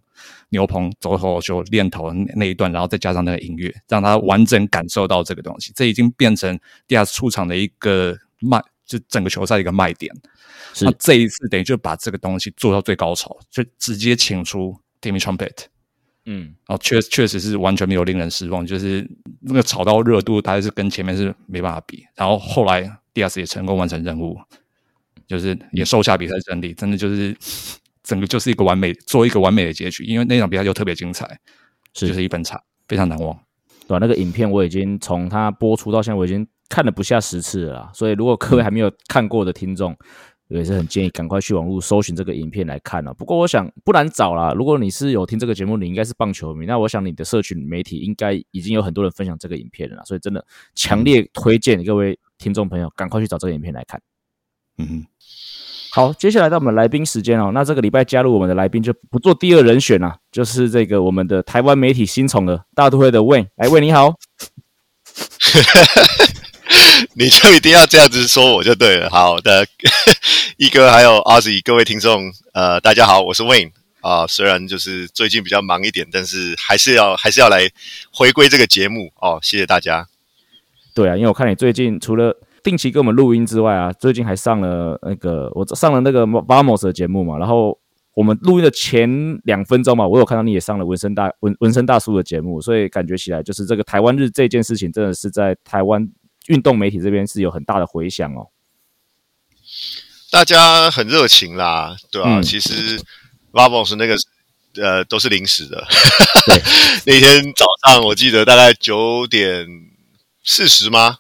[0.49, 5.73] 牛棚走投手球练投那一段，然后再加上那个音乐，让他完整感受到这个东西。
[5.77, 10.13] 这已经变成第二次出场的一个卖，就整个球赛一个卖点。
[10.81, 15.67] 那这一次等于就把这个东西做到最高潮，就直接请出 Timmy Trumpet。
[16.33, 19.05] 嗯，然后确确实是完全没有令人失望，就是
[19.41, 22.07] 那个炒到热度，大概是跟前面是没办法比。
[22.15, 24.39] 然后后来 D.S 也成功完成任务，
[25.27, 27.37] 就是也收下比赛胜利，真的就是
[28.05, 30.05] 整个就是一个完美，做一个完美的结局。
[30.05, 31.27] 因为那场比赛就特别精彩，
[31.95, 33.37] 是就是一分差，非常难忘。
[33.89, 37.91] 对，那个影片我已经从它播出到现在，我已经看了不下十次了。
[37.93, 39.97] 所以如果各位还没有看过的听众，
[40.51, 43.15] 也是很建议赶快去网络搜寻这个影片来看了。
[43.15, 44.53] 不过我想不难找啦。
[44.53, 50.03] 如果你是有听这个节目，你应该是棒球迷，那我想你的社群媒体应该已经有很多人分享这个影片了。
[50.05, 54.01] 所以真的强烈推荐各位听众朋友赶快去找这个影片来看。
[54.79, 55.07] 嗯哼。
[55.93, 57.51] 好，接下来到我们来宾时间哦。
[57.53, 63.49] 那这个礼拜加入我们的来宾就不做第二人选了，就是这个我们的台湾媒体新宠儿大都会的 Wayne。
[63.57, 64.15] 来，Wayne 你好。
[67.15, 69.11] 你就一定要这样子说我就对了。
[69.11, 69.67] 好的，
[70.57, 74.27] 一哥还有阿 Z，各位听众，呃，大家好，我是 Wayne 啊。
[74.27, 77.69] 虽然就是最近比较忙一点，但是还是要还是要来
[78.13, 79.39] 回归这个节目哦。
[79.43, 80.07] 谢谢大家。
[80.95, 87.39] 对啊，因为我看你最近除了定期给我们录音之外啊，最近还上了那个我上了那个 Vamos 的节目嘛。
[87.39, 87.79] 然后
[88.15, 89.09] 我们录音的前
[89.45, 96.07] 两分钟嘛，我有看到你也上了纹身大纹纹身大叔的节目，所以感觉起来就是这个台湾日这件事情真的是在台湾
[96.47, 98.49] 运动媒体这边是有很大的回响哦。
[100.31, 102.41] 大家很热情啦，对啊？
[102.43, 103.01] 其实
[103.53, 104.17] Vamos 那个
[104.77, 105.85] 呃都是临时的，
[107.05, 109.67] 那天早上我记得大概九点
[110.45, 111.19] 四十吗？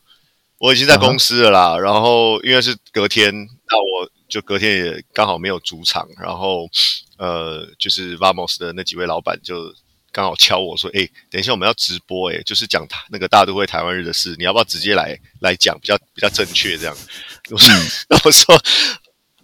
[0.58, 6.68] 我已经在公司了啦，然后因为是隔天，那我就隔天也刚好没有主场，然后
[7.16, 9.74] 呃，就是 Vamos 的那几位老板就
[10.12, 16.96] 刚好敲我说：“哎，等一下我们要直播，哎，就是讲那个大都会台湾日的事，你要不要直接来来讲，比较比较正确这样？”
[17.50, 17.74] 我说
[18.24, 18.62] ：“我说，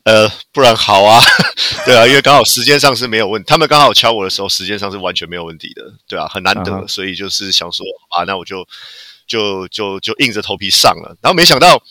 [0.04, 1.20] 呃，不然好啊，
[1.86, 8.66] 对啊，因为刚好时间上是没有问他们刚好敲我的时候，时间上是完全没有问题的，对啊，很难得，所以就是想说啊，那我就。”
[9.28, 11.82] 就就就硬着头皮上了，然后没想到，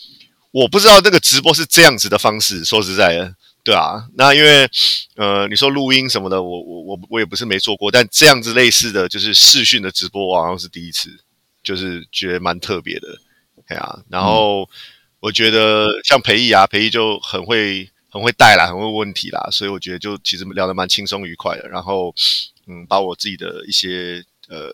[0.52, 2.64] 我不知道那个直播是这样子的方式。
[2.64, 3.34] 说实在的，
[3.66, 4.70] 对啊，那因为
[5.16, 11.10] 呃，你说录音什么的，我我我我也不是没做过，但这样子类似的就是视讯的直播，好像是第一次，
[11.64, 13.08] 就是觉得蛮特别的，
[13.66, 13.98] 对啊。
[14.08, 14.68] 然后
[15.18, 21.68] 我觉得像裴毅啊，裴毅就很会很会带啦，很会问题啦，所以我觉得就其实聊得蛮轻松愉快的。
[21.68, 22.14] 然后
[22.68, 24.70] 嗯，把我自己的一些呃。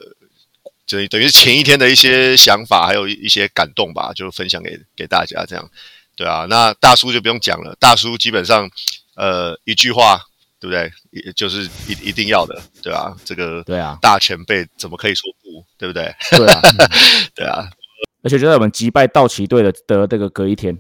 [0.85, 5.71] 等于等于前一天的一些想法，还有一些感动吧，就分享给给大家，这样，
[6.17, 6.47] 对啊。
[6.49, 8.69] 那大叔就不用讲了，大叔基本上，
[9.17, 10.21] 呃，一句话，
[10.61, 10.91] 对不对？
[11.11, 13.15] 也就是一一定要的，对啊。
[13.25, 15.65] 这个对啊，大前辈怎么可以说不？
[15.77, 16.15] 对不对？
[16.31, 16.61] 对啊，
[17.35, 17.69] 对啊。
[18.25, 20.79] 而且就在我们击败道奇队的的这个隔一天，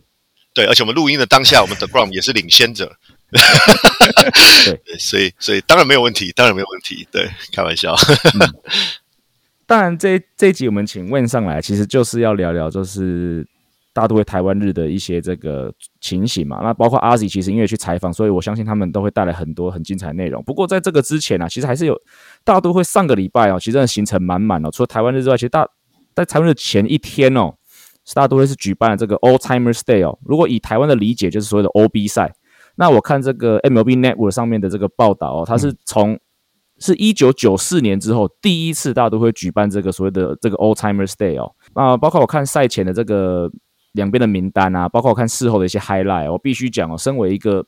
[0.54, 2.96] 对，而且我们录音的当下，我们的 Grom 也是领先者，
[4.64, 7.96] 对，所以所以当然没有问题，当然没有问题，对，开玩笑。
[9.66, 13.44] 当然，这这一集我们请问上来，其实就是要聊聊，就是
[13.92, 16.60] 大都会台湾日的一些这个情形嘛。
[16.62, 20.42] 那包括阿 Z，其实因为去采访，所以我相信他们都会带来很多很精彩内容。
[20.42, 21.96] 不过在这个之前呢，其实还是有
[22.44, 24.70] 大都会上个礼拜哦，其实真的行程满满哦。
[24.70, 25.66] 除了台湾日之外，其实大
[26.14, 27.54] 在台湾日前一天哦，
[28.14, 30.18] 大都会是举办了这个 All Timers Day 哦。
[30.24, 32.34] 如果以台湾的理解，就是所谓的 OB 赛。
[32.76, 36.18] 那我看这个 MLB Network 上面的这个报道哦，它是从
[36.78, 41.54] 是一九九四年之后第一次，大都会举办这个所谓的这个 Old Timers Day 哦。
[41.74, 43.50] 啊，包括我看赛前的这个
[43.92, 47.64] 两边的名单啊，包括我看事后的一些 highlight，我必须讲哦，身为一个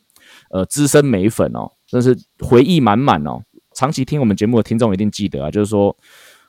[0.51, 3.43] 呃资深美粉哦，真是回忆满满哦。
[3.75, 5.97] 长期听我们节目的听众一定记得啊，就是说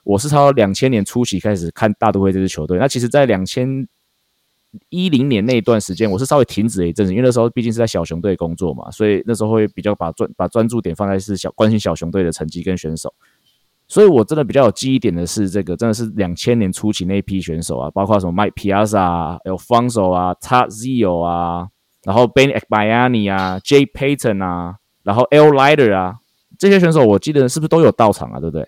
[0.04, 3.88] 我是从两千年初期开始看大都会这支球队，那其实在两千。
[4.90, 13.14] 一零年那一段时间，我是稍微停止了一阵子，因为那时候毕竟是在小熊队工作嘛，所以那时候会比较把专把专注点放在是小关心小熊队的成绩跟选手。
[13.88, 21.68] 所以我真的比较有记忆点的是这个，真的是两千年初期那一批选手啊，包括什么 Mike Piazza、Alfonso 啊、Tad Zio 啊，
[22.04, 26.16] 然后 Ben Ekbayani 啊、Jay Payton 啊，然后 L Lider 啊，
[26.58, 28.40] 这些选手我记得是不是都有到场啊？
[28.40, 28.68] 对不对？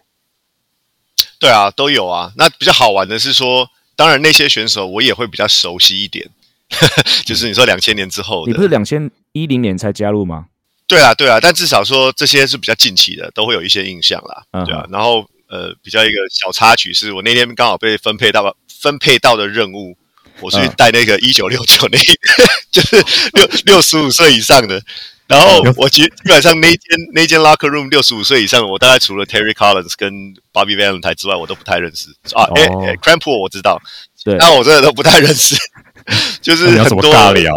[1.39, 2.31] 对啊，都有啊。
[2.35, 3.67] 那比较好玩的是说。
[3.99, 6.29] 当然，那些选手我也会比较熟悉一点，
[7.25, 10.45] 就是你说两千年之后，你不是两千一零年才加入吗？
[10.87, 14.85] 对啊，对啊，但至少说这些是比较近期的，都会有一些印象啦，对啊。
[14.89, 19.97] 然后呃，比较一个小插曲是我那天刚好被分配到分配到的任务，
[20.39, 21.97] 我是带那个一九六九那，
[22.71, 22.95] 就是
[23.33, 24.81] 六六十五岁以上的。
[25.27, 26.79] 然后我基基本上那间
[27.13, 30.09] 那间 locker room 六十五岁以上，我大概除了 Terry Collins 跟
[30.53, 32.47] Bobby Valentine 之外，我都不太认识啊。
[32.55, 33.77] 哎，Crampo 我知道，
[34.23, 35.53] 对，但我真的都不太认识，
[36.41, 37.53] 就是很多大聊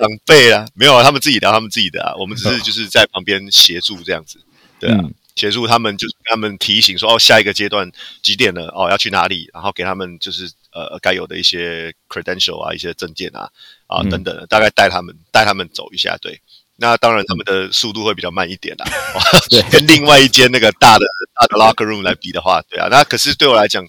[0.00, 4.40] 长辈啊，没有啊，他们自己聊他们自己的啊，我们只是就是在旁边协助这样子，
[4.78, 4.98] 对啊，
[5.36, 7.90] 协助他们就是他们提醒说哦，下一个阶段
[8.22, 13.50] 几点了哦，要去哪里，然后给他们就是呃该有的一些 credential 啊，一些证件啊
[13.86, 16.40] 啊等等，大概带他们带他们走一下，对。
[16.82, 18.86] 那当然，他们的速度会比较慢一点啦。
[19.70, 22.88] 跟另外一间那个大的大的 locker room 来比的话，对啊。
[22.90, 23.86] 那可是对我来讲，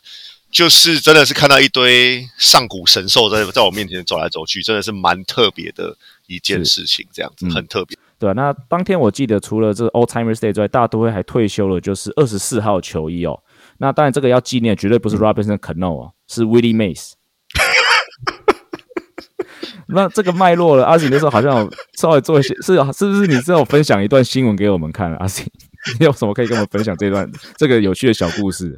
[0.52, 5.96] 就是真的是看到一堆上古神兽在在我面前走来走去，真的是蛮特别的
[6.28, 7.98] 一件事情，这样子很特别。
[8.20, 13.42] 对啊，那当天我记得除了这个 Old Timers Day 之外，大都会还退休了，就是二十四号球衣哦。
[13.78, 17.14] 那当然，这个要纪念，绝对不是 Robinson Cano 哦，是 Willie Mays。
[19.88, 25.16] 那这个脉络了，阿信那时候好像稍微做一些，是是不是你之后分享一段新闻给我们看？
[25.16, 25.46] 阿信，
[26.00, 28.78] 你有什么可以跟我们分享这段这个有趣的小故事？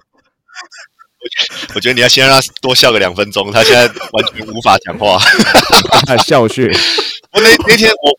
[1.75, 5.17] 我觉得你要先让他多笑个两分钟，他现在完全无法讲话，
[6.25, 6.71] 笑穴。
[7.31, 8.15] 我那那天我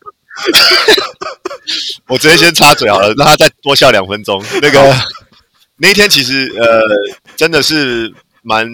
[2.13, 4.43] 我直接先插嘴好了，让他再多笑两分钟。
[4.61, 4.93] 那个
[5.77, 6.81] 那一天其实呃
[7.37, 8.67] 真的是蛮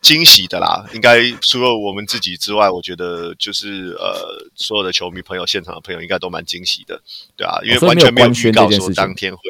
[0.00, 7.02] 惊喜的啦，应该除了我们自己之外，我觉得就是呃所有的球迷朋友、现场的朋友应该都蛮惊喜的，
[7.36, 9.40] 对啊，因为完全没有预告说当天会，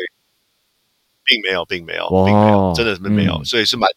[1.24, 3.90] 并没有，并没有，并没有，真的是没有，所以是蛮。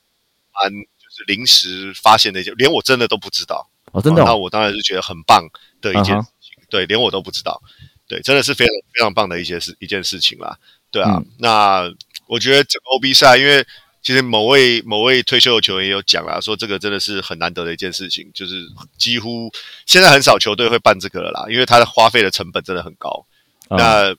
[0.62, 4.24] 蛮就是临时发现的一件，连我真的都不知道哦，真的。
[4.24, 5.48] 那我当然是觉得很棒
[5.82, 7.62] 的一件事情，对，连我都不知道，
[8.08, 10.58] 对，真的是非常非常棒的一些事一件事情啦，
[10.92, 11.22] 对啊。
[11.38, 11.92] 那
[12.28, 13.66] 我觉得整个 OB 赛，因为
[14.02, 18.66] 其实某位某位退休的球员也有讲啦，说这个真的是很难得的一件事情，就是
[18.98, 19.52] 几乎
[19.86, 23.26] 现在很少球队会办这个了啦，因为它的花费的成本真的很高。
[23.70, 24.16] 那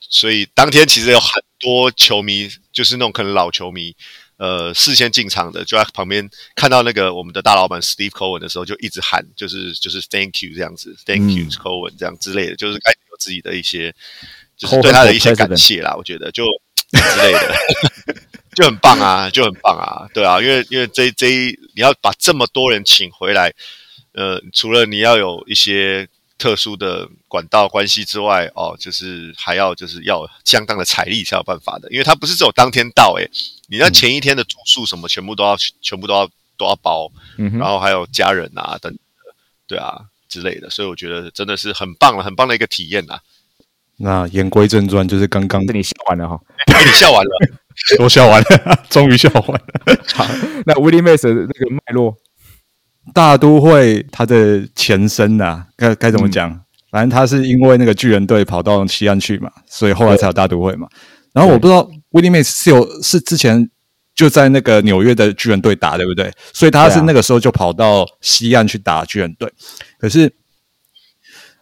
[0.00, 3.94] 所以当天其实有很多球迷，就是那种可能老球迷。
[4.38, 13.94] 呃，事先进场的就在旁边看到那个我们的大老板 Steve Cohen 的时候，就一直喊，就是就是 Thank you 这样子，Thank you Cohen 这样之类的，就是开始有自己的一些，
[14.56, 15.94] 就是对他的一些感谢啦。
[15.96, 16.44] 我觉得就
[16.92, 17.54] 之类的，
[18.56, 23.52] 就很棒啊，就很棒啊，对啊，因为因为这这一你要把这么多人请回来，
[24.12, 26.08] 呃，除了你要有一些。
[26.38, 33.28] 特殊的管道关系之外，哦，就是还要就是要相当的财力才有办法的，因为他不是只有当天到，诶，
[33.68, 38.92] 你那前一天的住宿什么全部都要全部都要都要包，然后还有家人啊等，
[39.66, 43.18] 对啊之类的，所以我觉得真的是很棒了，很棒的一个体验呐。
[43.98, 47.30] 那言归正传，就是刚刚你笑完了哈，你笑完了，
[47.98, 49.60] 都笑完了， 终于笑完了。
[50.14, 50.24] 好，
[50.64, 52.16] 那 Willie Mays 的那个脉络。
[53.14, 56.62] 大都会它的前身呐，该该怎么讲？
[56.90, 60.86] 反正他是因为那个巨人队跑到西安去嘛，所以后来才有大都会嘛。
[61.32, 63.70] 然后我不知道 Willie Mays 是有是之前
[64.14, 66.32] 就在那个纽约的巨人队打，对不对？
[66.52, 69.52] 所以他是那个时候就跑到西岸去打巨人队。
[69.98, 70.32] 可是，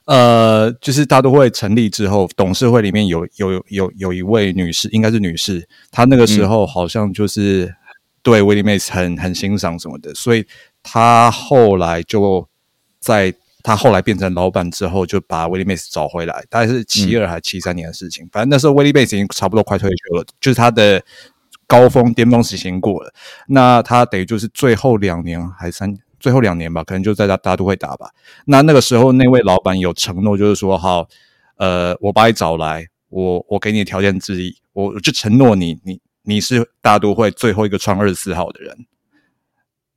[0.06, 7.74] 呃，就是大都会成立之后，董事会里面有有有有一位女士，应该是女士，她那个时候好像就是
[8.22, 10.46] 对 Willie Mays 很很欣赏什么的，所以。
[10.88, 12.48] 她后来就
[13.00, 13.34] 在
[13.66, 18.24] 他后来变成老板之后，就把威利梅斯找回来，大概是七二还是七三年的事情。
[18.30, 21.02] 反正那时候威利梅斯已经差不多快退休了，就是他的
[21.66, 23.12] 高峰巅峰时期过了。
[23.48, 28.08] 那他等于就是最后两年还三最后两年吧，可能就在大大都会打吧。
[28.44, 31.08] 那那个时候那位老板有承诺，就是说好，
[31.56, 38.86] 呃，我把你找来，我我给你条件之一，我就承诺你，你你是大都会最后一个穿二十四号的人。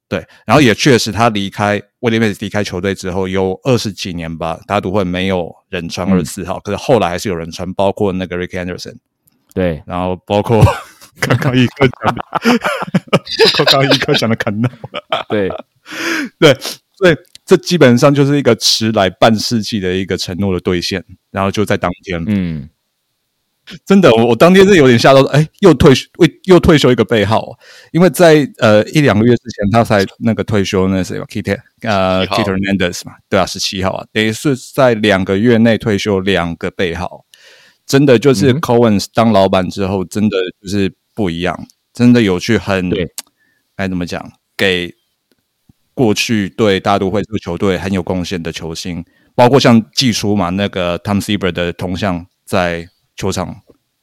[0.09, 8.95] 对，然后也确实，他离开威廉梅斯离开球队之后，有二十几年吧，大都会没有人穿二十四号，可是后来还是有人穿，包括那个 Rick Anderson，
[9.53, 10.65] 对，然后包括
[11.21, 12.23] 刚刚一哥讲的，
[13.55, 14.69] 刚刚一哥讲的看到，
[15.29, 15.47] 对，
[16.39, 16.57] 对，
[16.97, 22.67] 所以这基本上就是一个迟来半世纪的一个承诺的兑现，然后就在当天，嗯。
[23.85, 27.57] 真的，我我当天是有点吓到，哎，又退为又退休一个背号，
[27.91, 37.25] 因为在呃一两个月之前他才那个退休，那是 Keter 呃 Keter Mendes 嘛，对啊，十七号啊，等于是在两个月内退休两个背号，
[37.85, 42.89] 真的就是 Cohen 当老板之后，真的就是不一样，真的有去很
[43.75, 44.95] 该怎么讲，给
[45.93, 49.05] 过去对大都会这个球队很有贡献的球星，
[49.35, 52.87] 包括像季初嘛，那个 Tom Seaver 的铜像在。
[53.19, 53.53] 球场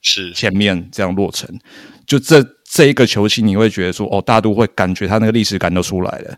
[0.03, 1.49] 是前面这样落成，
[2.07, 6.37] 就这这一个球星，你会觉得说，哦，大都会感觉他那个历史感都出来了。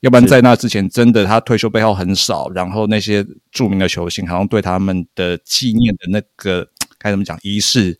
[0.00, 6.66] 要不然在那之前，真的他退休背后很少，然后那些著名的球星好像对他们的纪念的那个
[6.98, 7.98] 该怎么讲仪式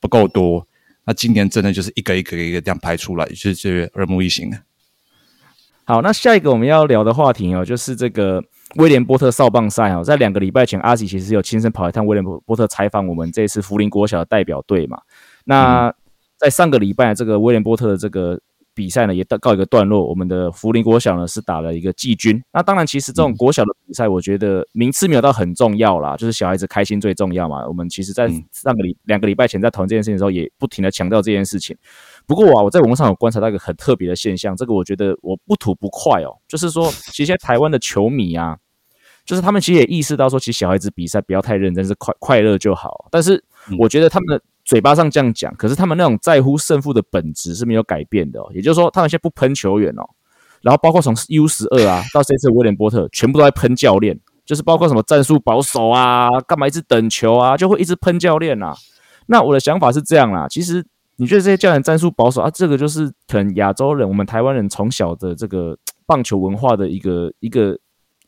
[0.00, 0.66] 不够多。
[1.04, 4.58] 那今年真的就是一个一个一个这样排出来，就是耳目一新的。
[5.88, 8.44] 好，那下一个我们要聊的话题哦，就是这个。
[8.76, 14.98] 威廉波特少棒赛哈，在两个礼拜前，阿喜其实有亲身跑一趟威廉波波特采访我们这次福林国小的代表队嘛。
[15.44, 15.90] 那
[16.36, 18.38] 在上个礼拜，这个威廉波特的这个
[18.74, 20.06] 比赛呢，也到告一个段落。
[20.06, 22.38] 我们的福林国小呢是打了一个季军。
[22.52, 27.66] 那当然，其实这种国小的比赛，我觉得名次没有到很重要啦，就是小孩子开心最重要嘛。
[27.66, 31.74] 我们其实在上个礼两个礼拜前在讨论这件事情的时候，也不停的强调这件事情。
[32.28, 38.58] 不过啊，我在网络上有观察到一个很特别的现象，这个我觉得我不吐不快哦，就是说， 其实现在台湾的球迷啊，
[39.24, 43.06] 就是他们其实也意识到说，其实小孩子比赛不要太认真，是快快乐就好。
[43.10, 43.42] 但是
[43.78, 48.40] 我觉得他们的嘴巴上这样讲，可是他们那种在乎胜负的本质是没有改变的。
[48.40, 50.04] 哦也就是说，他们现在不喷球员哦，
[50.60, 54.20] 然后包括从 U 十二啊 到这次威廉波特，全部都在喷教练。
[54.44, 58.74] 就是包括什么战术保守啊，干嘛一直等球啊，就会一直喷教练呐。
[59.26, 60.82] 那我的想法是这样啦，其实
[61.20, 67.76] 你觉得这些教练战术保守啊，这个就是可能亚洲人，我们台湾人从小的这个棒球文化的一个一个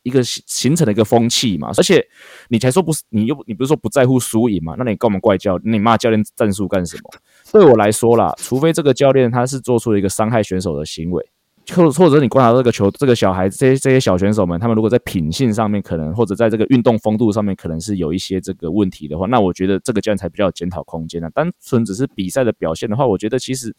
[0.03, 1.71] 一个形成的一个风气嘛。
[1.77, 2.05] 而且
[2.49, 4.75] 你才说不是，你又你不是说不在乎输赢嘛？
[4.77, 7.09] 那你跟我们怪教，你骂教练战术干什么？
[7.51, 11.30] 对我来说啦，除非这个教练他是做出了一个伤害选手的行为。
[11.69, 21.29] 或或者你观察这个球，这个小孩子，这些这些小选手们，他们如果在品性上面可能，或者在这个运动风度上面，可能是有一些这个问题的话，那我觉得这个教练才比较有检讨空间呢。
[21.33, 23.73] 单纯只是比赛的表现的话，我觉得其实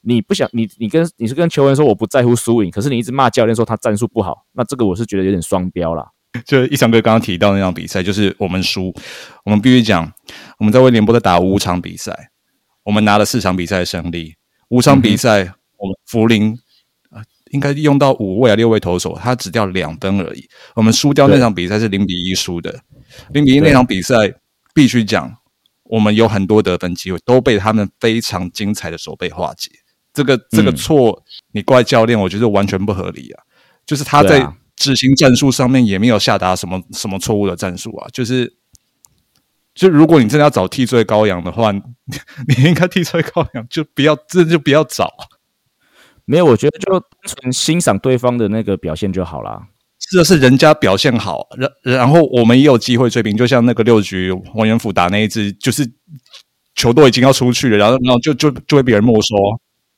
[0.00, 6.08] 你不想你你跟你是跟球员说我不在乎输赢，可是你一直骂教练说他战术不好，那这个我是觉得有点双标啦。
[6.44, 8.92] 就一翔哥刚刚提到那场比赛，就是我们输，
[9.44, 10.10] 我们必须讲
[10.58, 12.30] 我们在威廉波特打五场比赛，
[12.84, 14.34] 我们拿了四场比赛的胜利，
[14.70, 16.58] 五场比赛我们福林。
[17.50, 20.48] 应该用到五位啊六位投手，他只掉两分而已。
[20.74, 22.80] 我们输掉那场比赛是零比一输的，
[23.30, 24.32] 零比一那场比赛
[24.74, 25.36] 必须讲，
[25.84, 29.70] 我们有很多得分机会都被他们非常精彩的手背化解。
[30.12, 31.22] 这个这个错，
[31.52, 33.42] 你怪教练，我觉得完全不合理啊！
[33.86, 34.44] 就是他在
[34.74, 38.08] 执行战术上面也没有下达什么什么错误的战术啊！
[38.12, 38.52] 就是，
[39.72, 41.70] 就如果你真的要找替罪羔羊的话，
[42.48, 45.12] 你应该替罪羔羊就不要，这就不要找。
[46.30, 49.60] 没有，我觉得就纯欣赏对方的那个表现就好了。
[49.98, 53.36] 是的，是人家表现好，然然后我们也有机会追平。
[53.36, 55.84] 就像那个六局王元甫打那一支，就是
[56.76, 59.34] 球都已经要出去了，然后然后就就就被别人没收，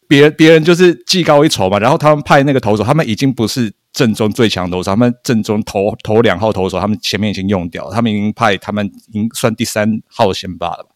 [0.09, 1.79] 别别人就是技高一筹嘛。
[1.79, 10.89] 然后他们派那个投手，他们已经不是正中最强投手，他们正中投投两号投手，他们前面已经用掉，他们已经派他们已经算第三号先发了。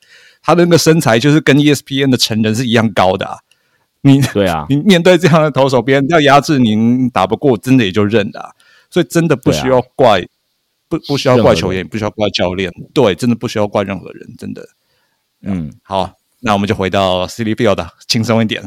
[0.43, 3.37] 他的那个身材就是跟 ESPN 的成人是一样高的啊。
[4.03, 8.55] 你对啊， 你面对这样的投手，别人要压制你，打不过，真的也就认了。
[8.89, 10.25] 所以真的不需要怪，
[10.89, 14.69] 不不需要怪球员，不需要怪教练，对，真的不需要怪任何人，真的。
[15.43, 18.63] 嗯，好，那我们就回到 C D Field，轻松一点，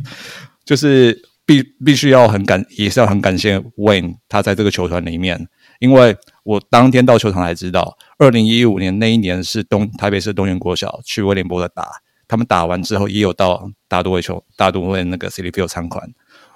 [0.66, 5.48] 就是必必须要很感，也是要很感谢 Wayne，他在这个球团里面，
[5.80, 11.90] 因为我当天到球场才知道，二零一五年那一年是东台北市东园国小去威廉波的打。
[12.30, 16.14] 他们打完之后也有到大都会球大都会那个 City Field 参观，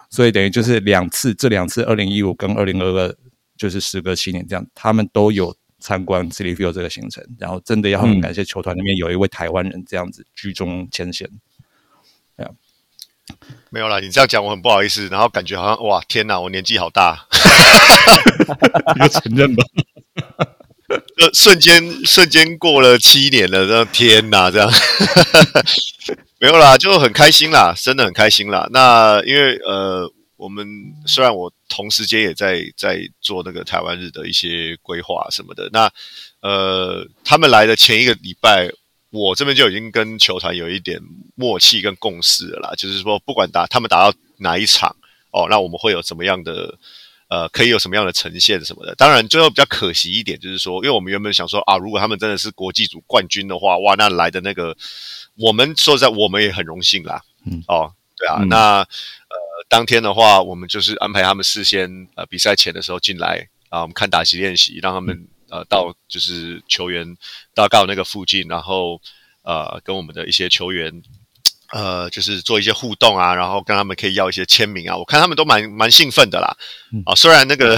[0.09, 3.15] 所以等于就是两次，这两次二零一五跟二零二二
[3.57, 11.27] 就是时隔七年这样，他们都有参观 City Field 这个行程，然后真的要很感谢球团里面有一位台湾人这样子居中牵线。
[13.69, 17.25] 没有啦，你这样讲我很不好意思，然后感觉好像哇天哪，我年纪好大，
[18.95, 19.63] 你就承认吧。
[21.19, 24.69] 呃，瞬间瞬间过了七年了，这天哪，这样
[26.39, 28.67] 没有啦，就很开心啦，真的很开心啦。
[28.71, 30.65] 那因为呃，我们
[31.05, 35.89] 虽然我同时间也在在做那个台湾日的一些规划什么的，那
[36.41, 38.69] 呃，他们来的前一个礼拜，
[39.09, 40.99] 我这边就已经跟球团有一点
[41.35, 44.95] 默契跟共识了啦，就是说不管打他们打到哪一场
[45.31, 46.77] 哦，那我们会有怎么样的。
[47.33, 48.93] 呃，可以有什么样的呈现什么的？
[48.93, 54.77] 当然，最后比较可惜一点，就是说，因为我们原本想说啊，如果他们真的是国际组冠军的话，哇，那来的那个，
[55.35, 57.23] 我们说实在，我们也很荣幸啦。
[57.43, 58.85] 嗯，哦，对啊，那呃，
[59.67, 67.17] 当天的话，我们就是安排他们事先呃比赛前的时候进来啊，我们看打击练习，让他们呃到就是球员
[67.55, 69.01] 到刚好那个附近，然后
[69.41, 71.01] 呃跟我们的一些球员。
[71.73, 76.55] 呃，就是做一些互动啊，然后跟他们可以要一些签名啊，我看他们都蛮蛮兴奋的啦。
[77.03, 77.75] 啊，虽然那个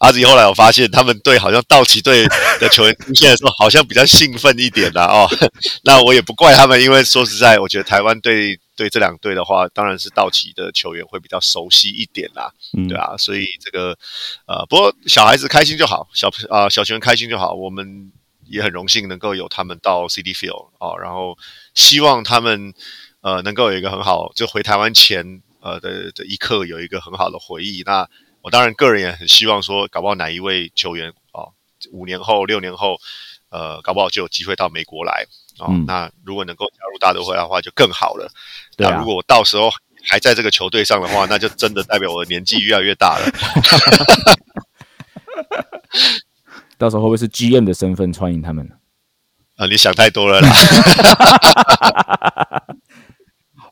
[0.00, 2.28] 阿子后来我发现他们对好像道奇队
[2.60, 5.06] 的球员出现的时候，好像比较兴奋一点啦。
[5.06, 5.26] 哦。
[5.84, 12.52] 那我也不怪他们，因为说实在，我觉得台湾队对这两队的话，当然是道奇的球员会比较熟悉一点啦，
[12.90, 13.96] 对啊，所以这个
[14.46, 18.12] 呃，不过小孩子开心就好，小啊小球员开心就好，我们
[18.44, 21.38] 也很荣幸能够有他们到 CD Field 啊，然后
[21.74, 22.74] 希望他们。
[23.22, 27.82] 呃，能够有一个很好，就回台湾前呃的的一刻有一个很好的回忆。
[27.84, 28.08] 那
[28.42, 31.52] 我当然个人也很希望说，搞不好哪一位球员哦，
[31.92, 32.96] 五年后、六年后，
[33.50, 35.26] 呃，搞不好就有机会到美国来
[35.58, 35.70] 哦。
[35.86, 38.32] 那如果能够加入大都会的话，就更好了。
[38.78, 39.70] 那如果我到时候
[40.08, 43.26] 还在这个球队上的话，那就真的代表我的年纪越来越大了。
[46.78, 48.76] 到时候会不会是 GM 的身份欢迎他们呢？
[49.56, 50.48] 啊，你想太多了啦。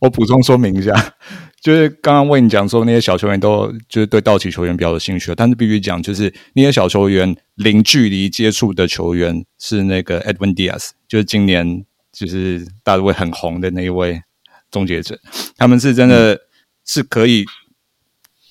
[0.01, 0.93] 我补充说明一下，
[1.61, 14.23] 就是刚刚为你讲说那些小球员都就是对道奇球员比较有兴趣，但是必须讲就是那些小球员零距离接触的球员是那个 Edwin Diaz，就是今年就是大都会很红的那一位
[14.71, 15.19] 终结者，
[15.57, 16.39] 他们是真的
[16.85, 17.45] 是可以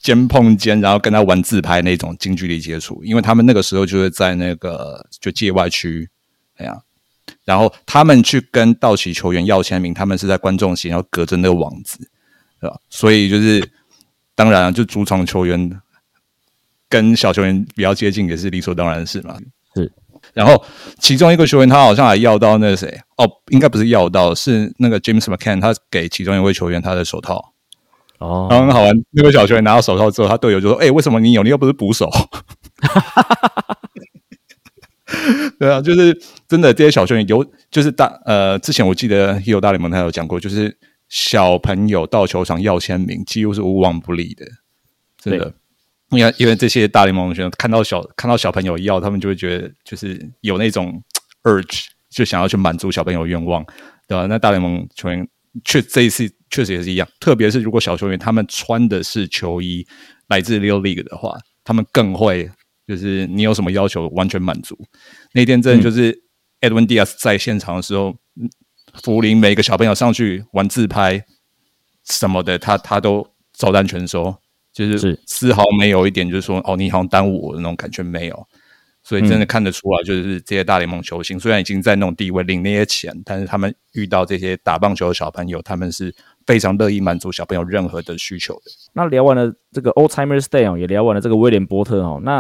[0.02, 6.10] 肩碰肩，然后跟他玩自拍那种近距离接触，因为他们那个时候就是在那个就界外区，
[6.58, 6.78] 哎呀，
[7.44, 11.98] 然后他们去跟道奇球员要签名，他们是在观众席，然后隔着那个网子，
[12.60, 12.76] 对吧？
[12.90, 13.70] 所以就是
[14.36, 15.82] 当然就主场球员
[16.90, 19.38] 跟小球员比较接近，也是理所当然的事嘛。
[19.76, 19.92] 是，
[20.34, 20.64] 然后
[21.00, 27.54] 其中一个球员他好像还要到那个谁哦，应该不是要到，是那个 James McCann，他给其中一位球员他的手套。
[28.20, 28.92] 哦，然后很好玩。
[29.12, 31.44] 那位小球员拿到手套之后，他队友就说：“哎，为什么你有？
[31.44, 32.10] 你又不是捕手。”
[35.60, 36.18] 对啊，就是
[36.48, 36.74] 真的。
[36.74, 40.78] 这些小球员有，就是大呃，之前我记得有大联盟他有讲过，就是
[41.10, 44.46] 小朋友到球场要签名，几乎是无往不利的。
[45.22, 45.54] 真的，
[46.12, 51.02] 因为因为这些大联盟球员看到小看到小朋友要，他们就会觉得就是有那种
[51.44, 53.66] urge，就想要去满足小朋友愿望，
[54.08, 54.26] 对吧？
[54.28, 55.28] 那大联盟球员
[55.64, 56.32] 却这一次。
[56.50, 59.86] 确实也是一样，特别是如果小球员他们穿的是球衣
[60.30, 62.50] 来自 Little League 的话，他们更会
[62.88, 64.74] 就是你有什么要求完全满足。
[65.38, 66.24] 那天真的就是
[66.62, 68.16] Edwin Diaz 在现场的时候，
[69.04, 71.24] 福林每个小朋友上去玩自拍
[72.04, 74.36] 什么的，他他都照单全收，
[74.74, 78.48] 就是丝毫没有一点就是说哦，你好像耽误我的那种感觉没有。
[79.04, 86.16] 所以真的看得出来，就是这些大联盟球星虽然已经在那种地位领那些钱，但是他们遇到这些打棒球的小朋友，他们是。
[86.48, 88.72] 非常乐意满足小朋友任何的需求的。
[88.94, 92.22] 那聊完了这个 Old Timers Day 哦，也聊完了这个威廉波特哦。
[92.24, 92.40] 那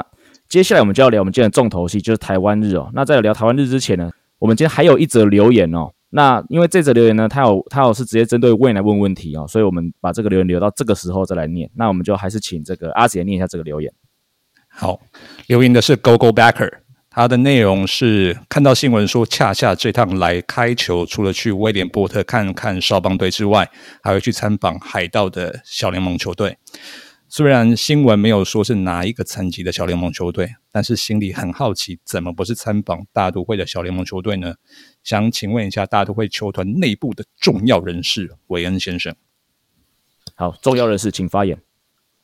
[0.49, 2.89] 接下来我们就要聊我们今天的重头戏，就是台湾日哦。
[2.93, 5.91] 那在聊台湾日之前呢，我们今天还有一则留言哦。
[6.09, 11.69] 那因为这则留言呢，他有他有是直接针对未来问问题哦，所以我们把这个留言留到这个时候再来念。
[11.75, 13.91] 那我们就还是请这个阿杰念一下这个留言。
[14.69, 15.01] 好，
[15.47, 16.71] 留言的是 Go Go Backer。
[17.09, 23.67] 它的内容是看到新闻说，恰恰这趟来开球，除了去威廉波特看看少棒队之外，
[24.03, 26.57] 还会去参访海盗的小联盟球队。
[27.29, 34.55] 虽然新闻没有说是哪一个层级的小联盟球队，但是心里很好奇，怎么不是参访大都会的小联盟球队呢？
[35.03, 39.13] 想请问一下大都会球团内部的重要人士韦恩先生。
[40.35, 41.61] 好，重要人士请发言。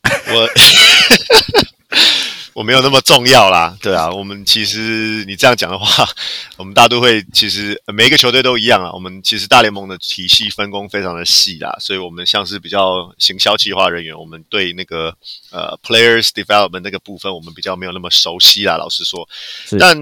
[0.04, 0.50] 我。
[2.54, 6.08] 我没有那么重要啦，对啊，我们其实你这样讲的话，
[6.58, 8.92] 我们大都会其实每一个球队都一样啊。
[8.94, 15.16] 我们其实大联盟的体系分工非常的细啦，所以我们像是比较行销计划人员，我们对那个
[15.52, 18.78] 呃 players development 那个部分，我们比较没有那么熟悉啦。
[18.78, 19.28] 老实说，
[19.80, 19.98] 但。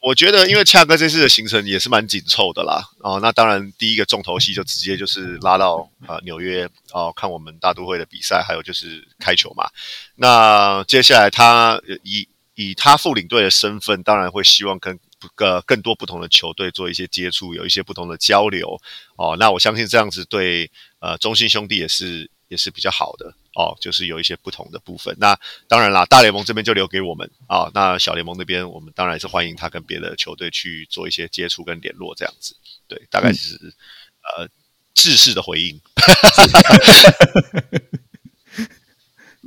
[0.00, 9.68] 我觉得，因为恰哥这次的行程也是蛮紧凑的啦，哦，那当然第一个重头戏就直接就是拉到呃纽约哦，看我们大都会的比赛，还有就是开球嘛。
[10.14, 14.98] 那接下来他以以他副领队的身份，当然会希望跟
[15.34, 18.80] 个更多不同的球队做一些接触，有一些不同的交流
[19.16, 19.36] 哦。
[19.36, 20.70] 那我相信这样子对
[21.00, 23.34] 呃中信兄弟也是也是比较好的。
[23.58, 25.16] 哦，就是有一些不同的部分。
[25.18, 25.36] 那
[25.66, 27.68] 当然啦，大联盟这边就留给我们啊。
[27.74, 32.54] 那小联盟那边，我们当然是欢迎他跟别的球队去做一些接触跟联络，这样子。
[32.86, 33.56] 对，大概是
[34.22, 34.48] 呃，
[34.94, 35.80] 制式的回应。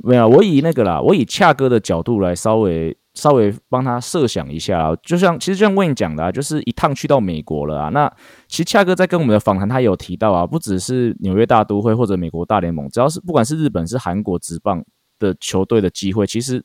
[0.04, 2.98] 没有，我以那个啦，我以恰哥的角度来稍微。
[3.14, 7.88] 稍微帮他设想一下，就像其实就像魏讲的啊，就是一趟去到美国了啊。
[7.90, 8.10] 那
[8.48, 14.82] 其实恰哥在跟我们的访谈，他有提到啊，不只是纽约大都会或者美国大联盟，只要是不管是日本是韩国职棒
[15.18, 16.64] 的球队的机会，其实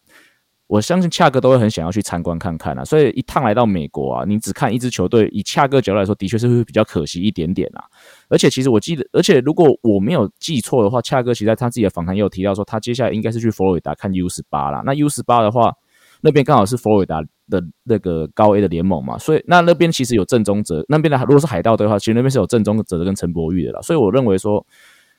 [0.67, 2.85] 我相信恰哥都会很想要去参观看看啊。
[2.85, 7.83] 所以一趟来到美国啊，你只看一支球队，以恰哥角度来说，的确是会比较可惜一点点啊。
[8.29, 14.81] 而且其实我记得，而且如果我没有记错的话，恰哥其实在他自己的访谈也有提到说，他接下来应该是去佛罗里达看 U 十八啦。
[14.85, 15.73] 那 U 十八的话。
[16.21, 24.65] 那边刚好是佛罗里达的那个高 A 的联盟嘛，所以那那边其实有正宗者，那边的如果是海盗队的话，其实那边是有正宗者跟陈柏宇的啦，所以我认为说，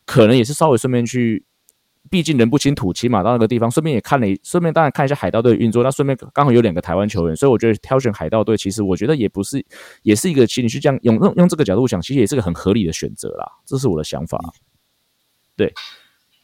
[0.05, 1.45] 可能也是稍微顺便去，
[2.11, 9.65] 毕竟人不清土起嘛，到那个地方顺便也看了，顺便当然看一下海盗队的运作，那顺便刚好有两个台湾球员，所以我觉得挑选海盗队，其实我觉得也不是，
[10.03, 14.39] 也是一个，其实你去这样用用用这个角度想，其实也是个很合理的选择啦，这是我的想法。
[15.57, 15.73] 对，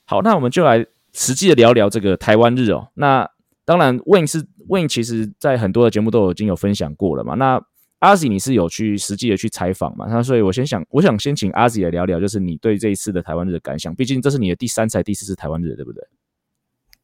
[0.04, 3.33] 好，那我们就来实际的聊聊这个台湾日哦，那。
[3.64, 7.34] 当然，Win 是 Win，其实在很多的节目都已经有分享过了嘛。
[7.34, 7.60] 那
[8.00, 10.06] 阿 Z 你是有去实际的去采访嘛？
[10.08, 13.94] 那所以我先想，我想先请阿 Z 来聊聊，就是你对这一次的台湾日的感想。
[13.94, 16.06] 毕竟这是你的第三次、第四次台湾日，对不对？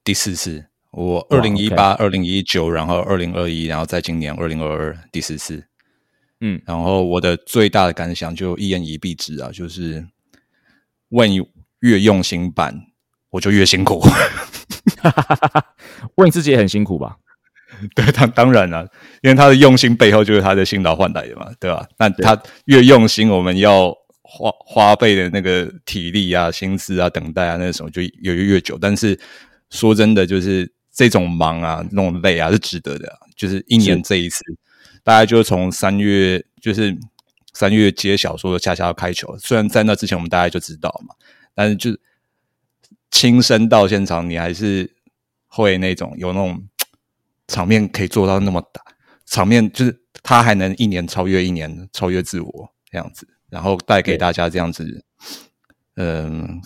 [0.04, 5.64] 第四次，我二零一八、二零一九，然后二零二一，然后在今年二零二二第四次。
[6.42, 10.06] 嗯，然后我的最大的感想就一言以蔽之啊，就是
[11.08, 11.46] Win
[11.80, 12.78] 越用心办，
[13.30, 14.02] 我就越辛苦。
[15.02, 15.66] 哈哈哈哈
[16.16, 17.16] 问自己也很辛苦吧？
[17.94, 18.86] 对，当当然了，
[19.22, 21.86] 因为他的用心背后就是他的辛劳换来的嘛，对吧？
[21.98, 28.76] 那他越用心，我们要花花费的那个体力啊、心思啊、等待啊，那什么就越越越久。
[28.78, 29.18] 但是
[29.70, 33.08] 说真的，就是这种忙啊，那种累啊，是值得的。
[33.36, 34.42] 就是一年这一次，
[35.04, 36.94] 大概就是从三月，就是
[37.54, 39.38] 三月揭晓说恰恰要开球。
[39.38, 41.14] 虽然在那之前我们大家就知道嘛，
[41.54, 41.90] 但是就
[43.10, 44.94] 亲身到现场，你还是
[45.46, 46.68] 会那种有那种
[47.48, 48.80] 场面可以做到那么大，
[49.26, 55.04] 场面就是他还能一年超越一年，超越自我这样子，然后带给大家这样子，
[55.96, 56.60] 嗯。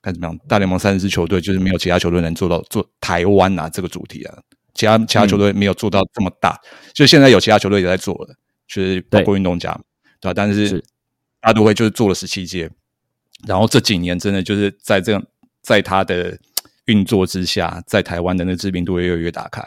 [0.00, 0.38] 看怎么样？
[0.46, 4.38] 大联盟三十支球队就是没有其他球队能做到做台湾啊这个主题啊，
[4.72, 6.56] 其他其他球队没有做到这么大。
[6.94, 8.36] 就现在有其他球队也在做了，
[8.68, 9.76] 就是包括运动家，
[10.20, 10.32] 对吧？
[10.32, 10.82] 但是
[11.40, 12.70] 大都会就是做了十七届，
[13.44, 15.20] 然后这几年真的就是在这样
[15.68, 16.38] 在他的
[16.86, 19.60] 运作之下，在台湾的那知名度也越来越打开。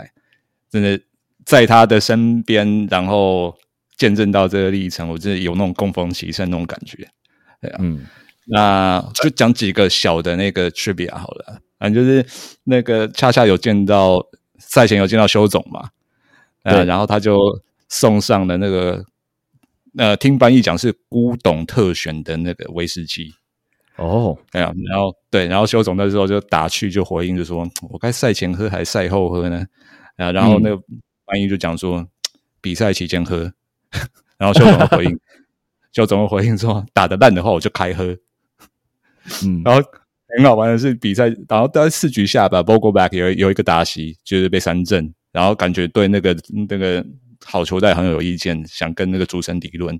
[0.67, 0.99] 真的
[1.45, 3.55] 在他的身边，然后
[3.97, 7.07] 见证到这个历程，我真的有那种供逢其盛那种感觉。
[7.61, 8.03] 对啊，嗯。
[8.47, 12.25] 那就讲几个小的那个 trivia 好了，反正就是
[12.63, 14.25] 那个恰恰有见到
[14.57, 15.91] 赛前有见到修总嘛，
[16.63, 17.37] 呃，然后他就
[17.89, 19.05] 送上了那个
[19.95, 23.35] 呃，听翻译讲是古董特选的那个威士忌
[24.01, 29.63] 哦，哎呀，然后对，然后修总那时候就打趣就回应就说，我该赛前喝还是赛后喝呢？
[30.17, 30.81] 啊，然后那个
[31.25, 32.05] 翻译就讲说
[32.61, 33.51] 比赛期间喝，
[34.37, 35.19] 然后修总回应，
[35.93, 38.17] 修总回应说打得烂的话我就开喝。
[39.45, 39.81] 嗯， 然后
[40.35, 46.35] 很好玩的是比赛，然后在四局下吧，Bogle Back 有有一个打席就是被三振，然后感觉对那个
[46.67, 47.05] 那个
[47.45, 49.99] 好球带很有意见，想跟那个主审理论，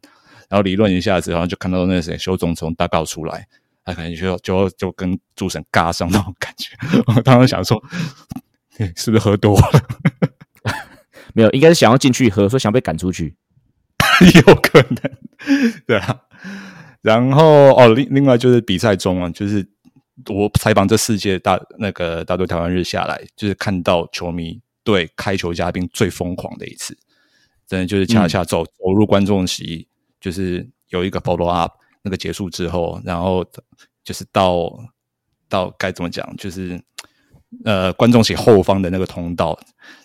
[0.50, 3.48] 然后理论一下子，然后就看到那谁修总从大告出来，
[3.84, 6.76] 他可能就就就跟主神尬上那种感觉。
[7.08, 7.82] 我当时想说，
[8.96, 9.82] 是不是喝多了？
[11.34, 13.36] 没有，应该是想要进去喝，说想被赶出去，
[14.48, 16.22] 有可能，对啊。
[17.02, 19.68] 然后哦，另另外就是比赛中啊，就是
[20.28, 26.96] 我采访这世界大那个大队台湾日下来，就是看到球迷对开球嘉宾最疯狂的一次，
[27.66, 29.88] 真的就是恰恰走走入观众席，
[30.20, 33.46] 就是有一个 follow up 那个结束之后，然后
[34.04, 34.72] 就是到
[35.48, 36.82] 到该怎么讲，就是
[37.66, 39.60] 呃观众席后方的那个通道，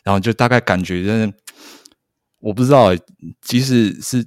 [0.05, 1.33] 然后就大概感觉，就是
[2.39, 2.91] 我不知道，
[3.41, 4.27] 即使是。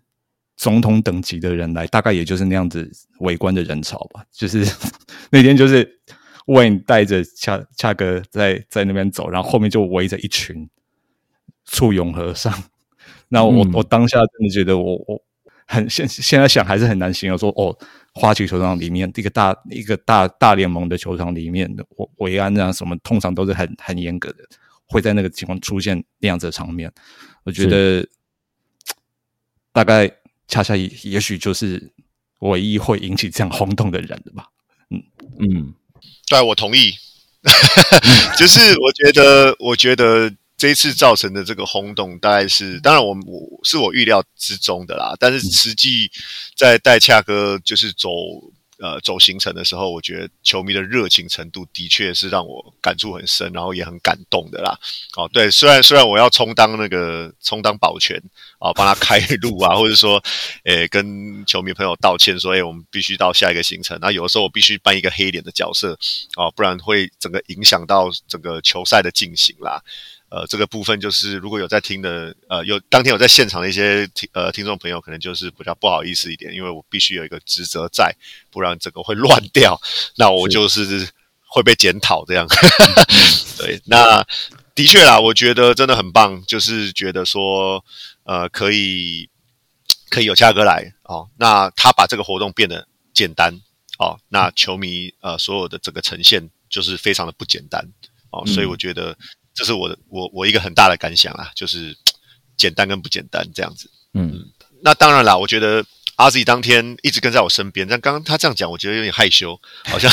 [0.61, 4.26] 总统等级的人来，大概也就是那样子围观的人潮吧。
[4.30, 4.65] 就是
[5.32, 6.01] 那天，就是
[6.47, 10.70] Wayne 带着恰恰哥在在那边走，然后后面就围着一群
[11.63, 12.53] 簇拥和尚。
[13.30, 15.24] 那我我当下真的觉得，我我
[15.70, 17.78] 很现现在想还是很难形容说，哦，
[18.13, 24.38] 花旗球场里面一个大一个大大联盟的球场里面的维维安啊什么，通常都是很很严格的，
[24.88, 26.91] 会在那个情况出现那样子的场面。
[27.43, 28.05] 我觉得
[29.72, 30.11] 大概。
[30.51, 31.91] 恰恰也也许就是
[32.39, 34.47] 唯一会引起这样轰动的人了吧？
[34.89, 35.03] 嗯
[35.38, 35.74] 嗯，
[36.28, 36.91] 对，我同意。
[38.36, 45.16] 就是我觉得，我觉得这一次造成的这个轰动，大概是当然我我是我预料之中的啦。
[45.20, 46.12] 但是实际
[46.55, 48.10] 在带恰哥就是走。
[48.82, 54.74] 呃，走行程的时候，我觉得球迷的热情程度的确是让我感触很深，然后也很感动的啦。
[55.18, 58.16] 哦，对，虽然虽然我要充当那个充当保全
[58.57, 60.24] 啊，帮他开路啊， 或者说，
[60.64, 63.99] 诶，跟球迷朋友道歉说，诶，我们必须到下一个行程。
[63.99, 65.99] 那有的时候我必须扮一个黑脸的角色
[66.36, 69.84] 啊，不然会整个影响到整个球赛的进行啦。
[70.32, 78.16] 呃，这个部分就是如果有在听的，呃，有当天有在现场的一些听呃听众朋友，可能就是比较不好意思一点，因为我必须有一个职责在，
[78.52, 79.82] 不然整个会乱 掉，
[80.18, 81.10] 那我就是
[81.48, 82.46] 会被检讨这样。
[83.58, 84.24] 对，那
[84.76, 87.84] 的确啦，我觉得真的很棒，就是觉得说，
[88.24, 89.28] 呃，可以
[90.10, 93.60] 可以有嘉哥来哦，那他把这个活动变得简单
[93.98, 97.84] 哦，那球迷呃所有的这个呈现就是非常的不简单
[98.30, 99.18] 哦，所以我觉得。
[99.60, 101.93] 这是我的我我一个很大的感想啊，就是
[102.55, 103.91] 简单跟不简单这样子。
[104.14, 104.45] 嗯，
[104.82, 105.84] 那当然啦，我觉得
[106.16, 110.10] 阿 Z 当天一直跟在我身边，但刚刚他这样讲，我觉得有点害羞，好像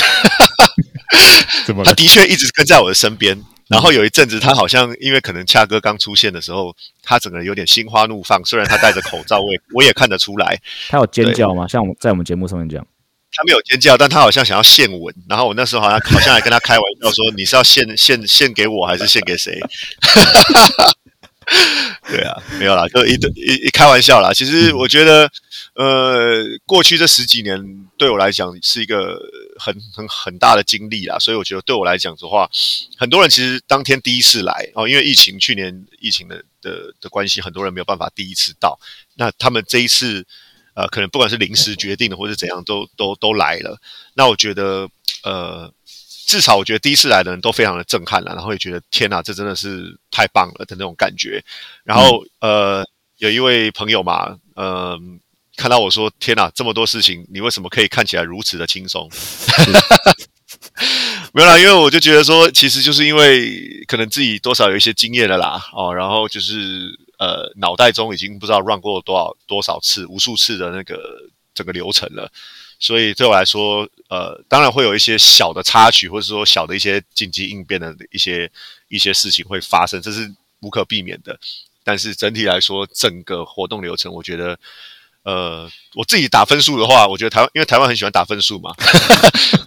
[1.64, 1.84] 怎么？
[1.84, 6.74] 他的确一直跟在我的身边，然后有一阵子他好像因为可能恰哥刚出现的时候，
[7.04, 10.60] 他整个人有点心花怒放，虽然他戴着口罩，我也我也看得出来。
[10.88, 11.68] 他有尖叫吗？
[11.68, 12.84] 像我在我们节目上面讲。
[13.32, 19.60] 他没有尖叫，但他好像想要献吻，然后我那时候好像好像还跟他开玩笑说：“你是要献 献献给我，还是献给谁？”
[22.08, 24.32] 对啊，没有啦，就一一一开玩笑啦。
[24.32, 25.30] 其实我觉得，
[25.74, 27.60] 呃，过去这十几年
[27.98, 29.16] 对我来讲是一个
[29.58, 32.50] 很很很大的经历啦，所以我觉得对我来讲的话，
[32.96, 38.80] 很多人其实当天第一次来哦，因为疫情去年疫情的的的关系，很多人没有办法第一次到，
[39.14, 40.26] 那他们这一次。
[40.76, 43.78] 呃，可能不管是临时决定的，或是怎样，都都都来了。
[44.14, 44.88] 那我觉得，
[45.24, 45.72] 呃，
[46.26, 51.42] 至少我觉得第一次来的人都非常的震撼了，然后也觉得天哪，这真的是太棒了的那种感觉。
[51.82, 55.00] 然后呃，有一位朋友嘛，呃，
[55.56, 59.08] 看到我说天哪，这么多事情，你为什么可以看起来如此的轻松？
[61.32, 70.98] 没有啦，因为我就觉得说，其实就是因为可能自己多少有一些经验了啦，哦，然后就是呃，脑袋中已经不知道 run 过多少多少次、无数次的那个
[71.54, 72.30] 整个流程了。
[72.78, 78.50] 所以对我来说，呃，当然会有一些小的插曲，或者说小的一些紧急应变的一些
[78.88, 81.38] 一些事情会发生，这是无可避免的。
[81.82, 84.58] 但是整体来说，整个活动流程，我觉得，
[85.22, 88.74] 呃，我自己打分数的话，我觉得台湾因为台湾很喜欢打分数嘛，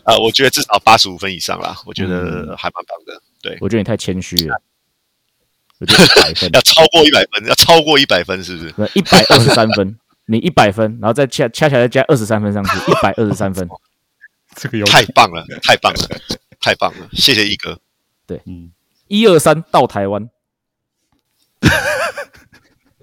[0.04, 3.22] 啊， 我觉得至少八十五分以上啦，我觉得还蛮棒的。
[3.41, 4.62] 对，我觉得你太谦虚了，
[5.80, 8.91] 我觉得一百分 要超过一百分，要超过一百分，是不是？
[8.93, 9.97] 一百二十三分。
[10.32, 13.67] 你一百分，然后再恰恰起来再加二十三分上去，一百二十三分，
[14.55, 15.99] 这个有太棒了，太棒了，
[16.61, 17.09] 太棒了！
[17.13, 17.80] 谢谢一哥。
[18.27, 18.71] 对，嗯，
[19.07, 20.30] 一二三到台湾，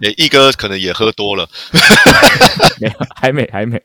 [0.00, 1.48] 哎，一哥可能也喝多了，
[2.80, 3.82] 没有，还没，还没。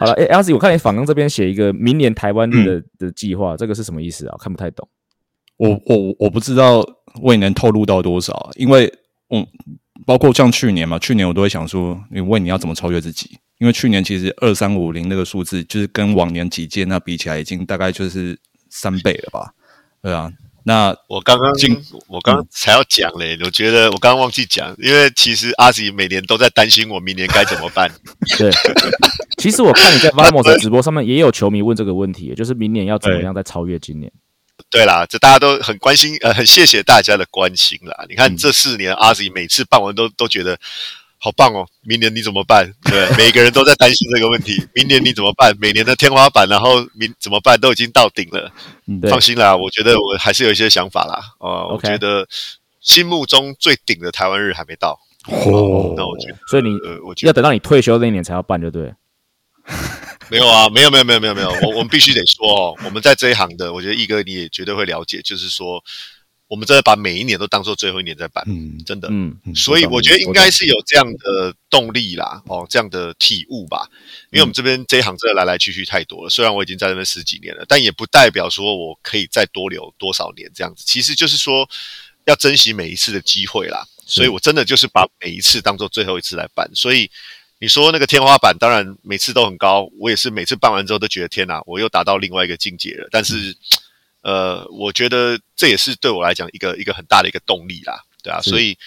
[0.00, 4.34] 好了，哎，L Z，我看你访纲这边写一个明年台湾的的计划，这个是什么意思啊？
[4.42, 4.88] 看不太懂。
[5.56, 6.82] 我我我不知道
[7.22, 8.92] 未能透露到多少，因为
[9.30, 9.46] 嗯。
[10.06, 13.38] 包括像去年嘛，去年我都会想说，你问你要怎么超越自己？
[13.58, 18.36] 因为去年其实二三五零那个数字，就是跟往年几届那比起来，已经大概就是
[18.70, 19.52] 三倍了吧？
[20.02, 20.32] 对啊，
[20.64, 21.52] 那我刚刚
[22.08, 27.88] 我刚刚才要讲嘞，我觉得我刚刚忘记讲，因为其实阿吉每年都在担心我明年该怎么办。
[28.38, 28.50] 对，
[29.36, 34.10] 其实我看你在 Vamos 直播上面也有球迷问这个问题，就是明年要怎么样再超越今年。
[34.70, 38.06] 对啦，这大家都很关心，呃，很谢谢大家的关心啦。
[38.08, 40.56] 你看这四年，阿 Z 每次办完都都觉得
[41.18, 41.66] 好棒哦。
[41.82, 42.72] 明年你怎么办？
[42.84, 44.64] 对， 每个人都在担心这个问题。
[44.72, 45.52] 明年你怎么办？
[45.60, 47.58] 每年的天花板，然后明怎么办？
[47.60, 48.50] 都已经到顶了。
[49.10, 51.20] 放心啦，我觉得我还是有一些想法啦。
[51.38, 52.26] 哦，我觉得
[52.80, 55.00] 心目中最顶的台湾日还没到。
[55.26, 58.94] 哦，那我觉得，所以你呃我要等到你退休那一年才要办，就对。
[60.30, 65.82] 没有啊，没有没有没有没有没有，我我们必须得说哦，我们在这一行的，我觉得毅哥你也绝对会了解，就是说，
[66.46, 73.88] 我们真的把每一年都当做最后一年在办，嗯，真的，嗯，所以我觉得应该是有这样的动力啦，哦，这样的体悟吧，
[74.30, 81.68] 因为我们这边这一行真的来来去去太多了，虽然我已经在那边十几年了，但也不代表说我可以再多留多少年这样子，其实就是说
[82.26, 87.10] 要珍惜每一次的机会啦，所以我真的就是把每一次当做最后一次来办，所以。
[87.62, 93.06] 你说那个天花板，当然每次都很高，我也是每次办完之后都觉得天哪，我又达到另外一个境界了。
[93.10, 93.54] 但是，
[94.22, 98.40] 呃，我觉得这也是对我来讲一个一个很大的一个动力啦，对啊。
[98.40, 98.78] 所以，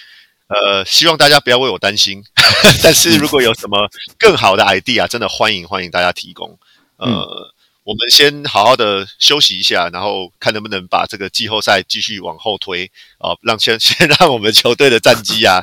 [0.48, 2.24] 呃，希望大家不要为我担心。
[2.82, 6.58] 但是如果有什么更好的 idea，真的欢迎欢迎大家提供。
[6.98, 7.54] 呃，
[7.84, 15.62] 我们先好好的休息一下，然后看能不能把这个季后赛继续往后推哦，让先先让我们球队的战绩啊，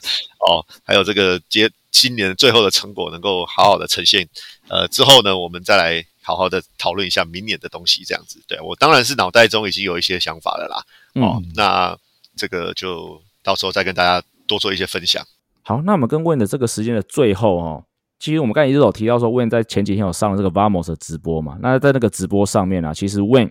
[0.48, 1.68] 哦，还有这个接。
[1.90, 4.28] 今年最后的成果能够好好的呈现，
[4.68, 8.40] 呃，之后呢，我们再来好好的讨论一下明年的东西，这样子。
[8.46, 10.82] 对我当然是脑袋中已经有一些想法了啦。
[11.20, 11.96] 哦，那
[12.36, 15.24] 这个就到时候再跟大家多做一些分享。
[15.62, 17.84] 好，那我们跟问的这个时间的最后哦。
[18.18, 21.56] 其实我们刚才一直有提到说，Win 在前几天有上了这个 Vamos 的直播嘛？
[21.62, 23.50] 那在那个直播上面啊，其实 Win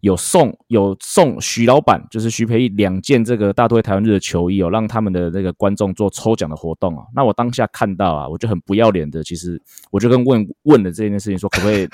[0.00, 7.04] 有送有送徐老板，就是徐培义两件这个大都会台湾日的球衣哦，让他们的那个观众做抽奖的活动啊。
[7.14, 11.88] 那我当下看到啊，我就很不要脸的，其实我就跟问问了这件事情，说可不可以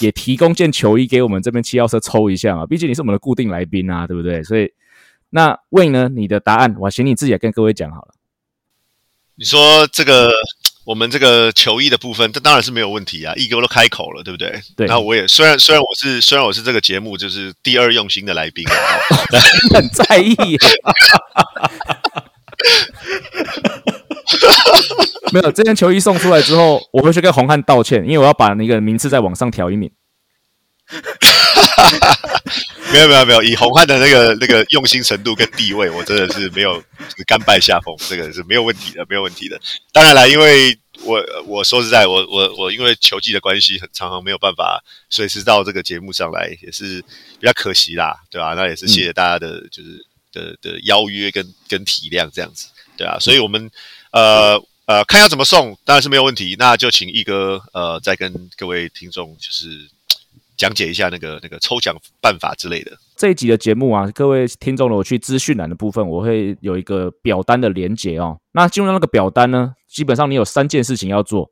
[0.00, 2.66] 也提供件球衣给我们这边七号车抽一下啊？
[2.66, 4.42] 毕竟你是我们的固定来宾啊，对不对？
[4.42, 4.72] 所以
[5.30, 8.14] 那 Win 呢，你的答案我请你自己也跟各位讲好了。
[9.36, 10.30] 你说这个。
[10.84, 13.32] 我们这个球衣的部分，这当然是没有问题啊！
[13.36, 14.60] 一哥都开口了，对不对？
[14.76, 14.86] 对。
[14.86, 18.64] 那我也虽然虽然我是虽然我是这个节目就是第二用心的来宾，
[19.74, 20.36] 很在意。
[25.32, 29.90] 没有这件球衣送出来之后，我会去跟红汉道歉，因为我要把那个名次再往上调一名。
[31.20, 32.42] 哈哈哈
[32.92, 36.80] 没有没有没有，以红汉的那个那个用心程度跟地位，我真的是没有
[37.16, 39.60] 是甘拜下风，这个是没有问题的，没有问题的。
[39.92, 47.02] 当然了，因为我我说实在，我我我因为球技的关系，很常常没有办法随时到这个节目上来，也是
[47.40, 48.54] 比较可惜啦，对吧？
[48.54, 53.18] 那也是谢谢大家的，就是的的邀约跟跟体谅这样子，对啊。
[53.18, 53.68] 所以我们
[54.12, 56.54] 呃呃看要怎么送，当然是没有问题。
[56.58, 59.88] 那就请一哥呃再跟各位听众就是。
[60.56, 62.92] 讲解一下那个那个抽奖办法之类的。
[63.16, 68.38] 这一集的节目啊，各位听众，我去资讯栏的部分，我会有一个表单的连接哦。
[68.52, 71.50] 那进入到那个表单呢，基本上你有三件事情要做。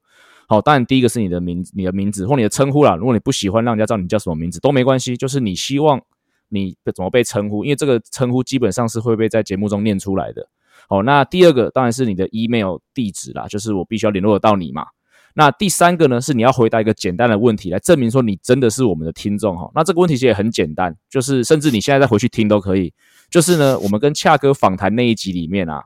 [0.48, 2.94] 好，当然第一个是你的名、你的名字或你的称呼啦。
[2.96, 6.00] 如果你不喜欢让人家知道你叫什么名字都没关系，就是你希望
[6.48, 10.46] 你怎么被称呼，因为这个称呼基本上是会被在节目中念出来的。
[10.88, 14.86] 哦，那第二个当然是你的 email 地址啦，就是我必须要联络得到你嘛。
[15.34, 19.70] 那第三个呢，是你要回答一个简单的问题来证明说你真的是我们的听众哈。
[19.74, 22.92] 那这个问题其实也很简单，就是甚至你现在再回去听都可以。
[23.30, 25.84] 就是呢，我们跟恰哥访谈那一集里面啊，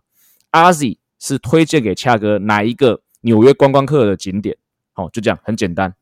[0.51, 4.57] 阿 Z 是推荐给恰哥哪一个纽约观光客的景点？
[4.93, 5.95] 好，就这样，很简单。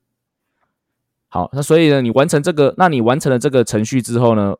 [1.28, 4.54] 好，那所以呢，你完成这个，那你完成了这个程序之后呢？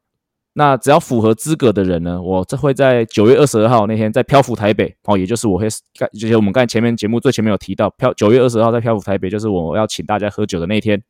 [0.57, 5.67] 那只要符合资格的人呢，我这会在九月二十二号那天在漂浮台北哦，也就是我会，
[6.13, 11.03] 就是我们刚才前面节目最前面有提到，漂九月二十号在漂浮台北，就是我要请大家喝酒的那天，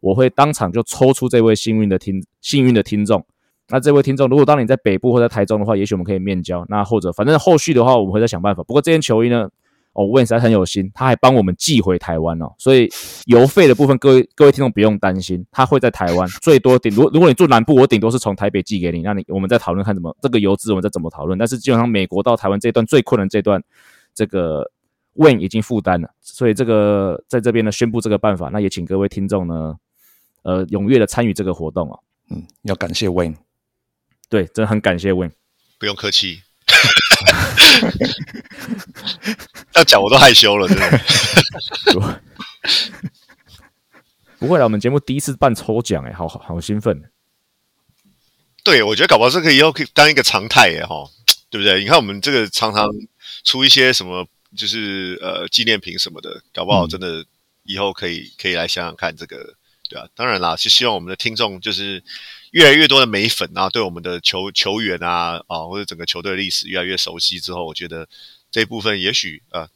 [0.00, 3.24] 我会当场就抽出这位幸运的听幸运的听众。
[3.68, 6.64] 那这位听众，如果当你在北部或在台中的话，也许我们可以面交。
[6.68, 8.62] 那或者反正后续的话，我们会再想办法。
[8.62, 9.48] 不过这件球衣呢？
[9.94, 12.90] 哦，问实在很有心，他还帮我们寄回台湾哦，所以
[13.26, 23.62] 邮费的部分，各位各位听众不用担心，他会在台湾，最多顶如如果你住南部，我顶多是从台北寄给你，那你我们再讨论看怎么这个邮资我们再怎么讨论，但是基本上美国到台湾这段最困难这段，
[24.12, 24.68] 这个
[25.14, 29.76] Win 已经负担了，所以这个在这边呢宣布这个办法，那也请各位听众呢，
[30.42, 33.36] 呃，踊跃的参与这个活动哦，嗯，要感谢 Win，
[34.28, 35.30] 对，真的很感谢 Win，
[35.78, 36.40] 不用客气。
[39.74, 41.00] 要讲我都害羞了，真的。
[44.38, 47.10] 不会了，我们节目第一次办抽奖，哎，好好好兴奋。
[48.62, 51.08] 对，我觉得搞不好这个以后可以当一个常态，哎哈，
[51.50, 51.80] 对不对？
[51.80, 52.88] 你看我们这个常常
[53.44, 57.24] 出一些什么，就是呃纪念品什么的，搞不好真的
[57.64, 59.54] 以后可以可以来想想看这个，
[59.88, 60.06] 对啊。
[60.14, 62.02] 当然啦，是希望我们的听众就是。
[62.54, 68.08] 越来越多的美粉啊，对我们的球球员啊啊，或者整个球队历史越来越熟悉之后，我觉得
[68.48, 69.68] 这一部分也许呃，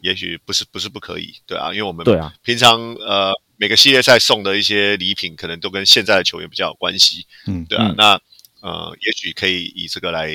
[0.00, 8.20] 也许不是不是不可以，对啊，因为我们对啊，平常呃每个系列赛送的一些礼品，可能都跟现在的球员比较有关系，嗯，对啊，那
[8.60, 10.28] 呃，也许可以以这个来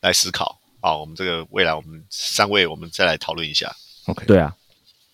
[0.00, 0.60] 来思考。
[0.80, 3.74] 啊，我们这个未来我们三位我们再来讨论一下
[4.06, 4.54] ，OK，对啊。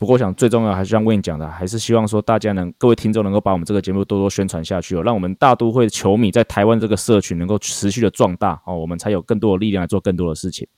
[0.04, 10.68] 不过，我想最重要还是像 Win 讲的，还是希望说大家能各位听众能够把我们这个节目多多宣传下去哦，让我们大都会球迷在台湾这个社群能够持续的壮大哦，我们才有更多的力量来做更多的事情。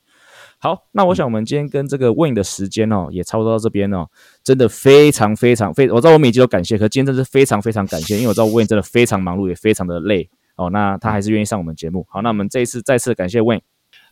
[0.59, 4.07] 好，那我想我们今天跟这个 Win 的时间哦，也差不多到这边哦，
[4.43, 12.07] 真的非常非常非，我知道我每集都感谢，可今天真是非常非常感谢，因为我知道 Win 真的非常忙碌，也非常的累哦，那他还是愿意上我们节目。
[12.09, 13.61] 好，那我们这一次再次感谢 Win，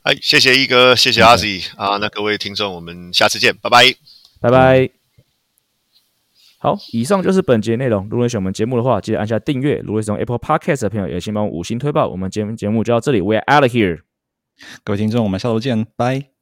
[0.03, 3.95] 哎，谢谢一哥，谢谢阿 Z 啊，那各位听众，我们下次见，拜拜，
[4.41, 5.04] 拜拜。
[6.65, 8.05] 好，以上就是本节内容。
[8.11, 9.83] 如果你喜欢我们节目的话，记得按下订阅。
[9.85, 12.09] 如果是用 Apple Podcast 的朋友，也请帮我五星推报。
[12.09, 14.01] 我们节节目就到这里，We are out of here。
[14.83, 16.34] 各位听众，我们下周见，拜。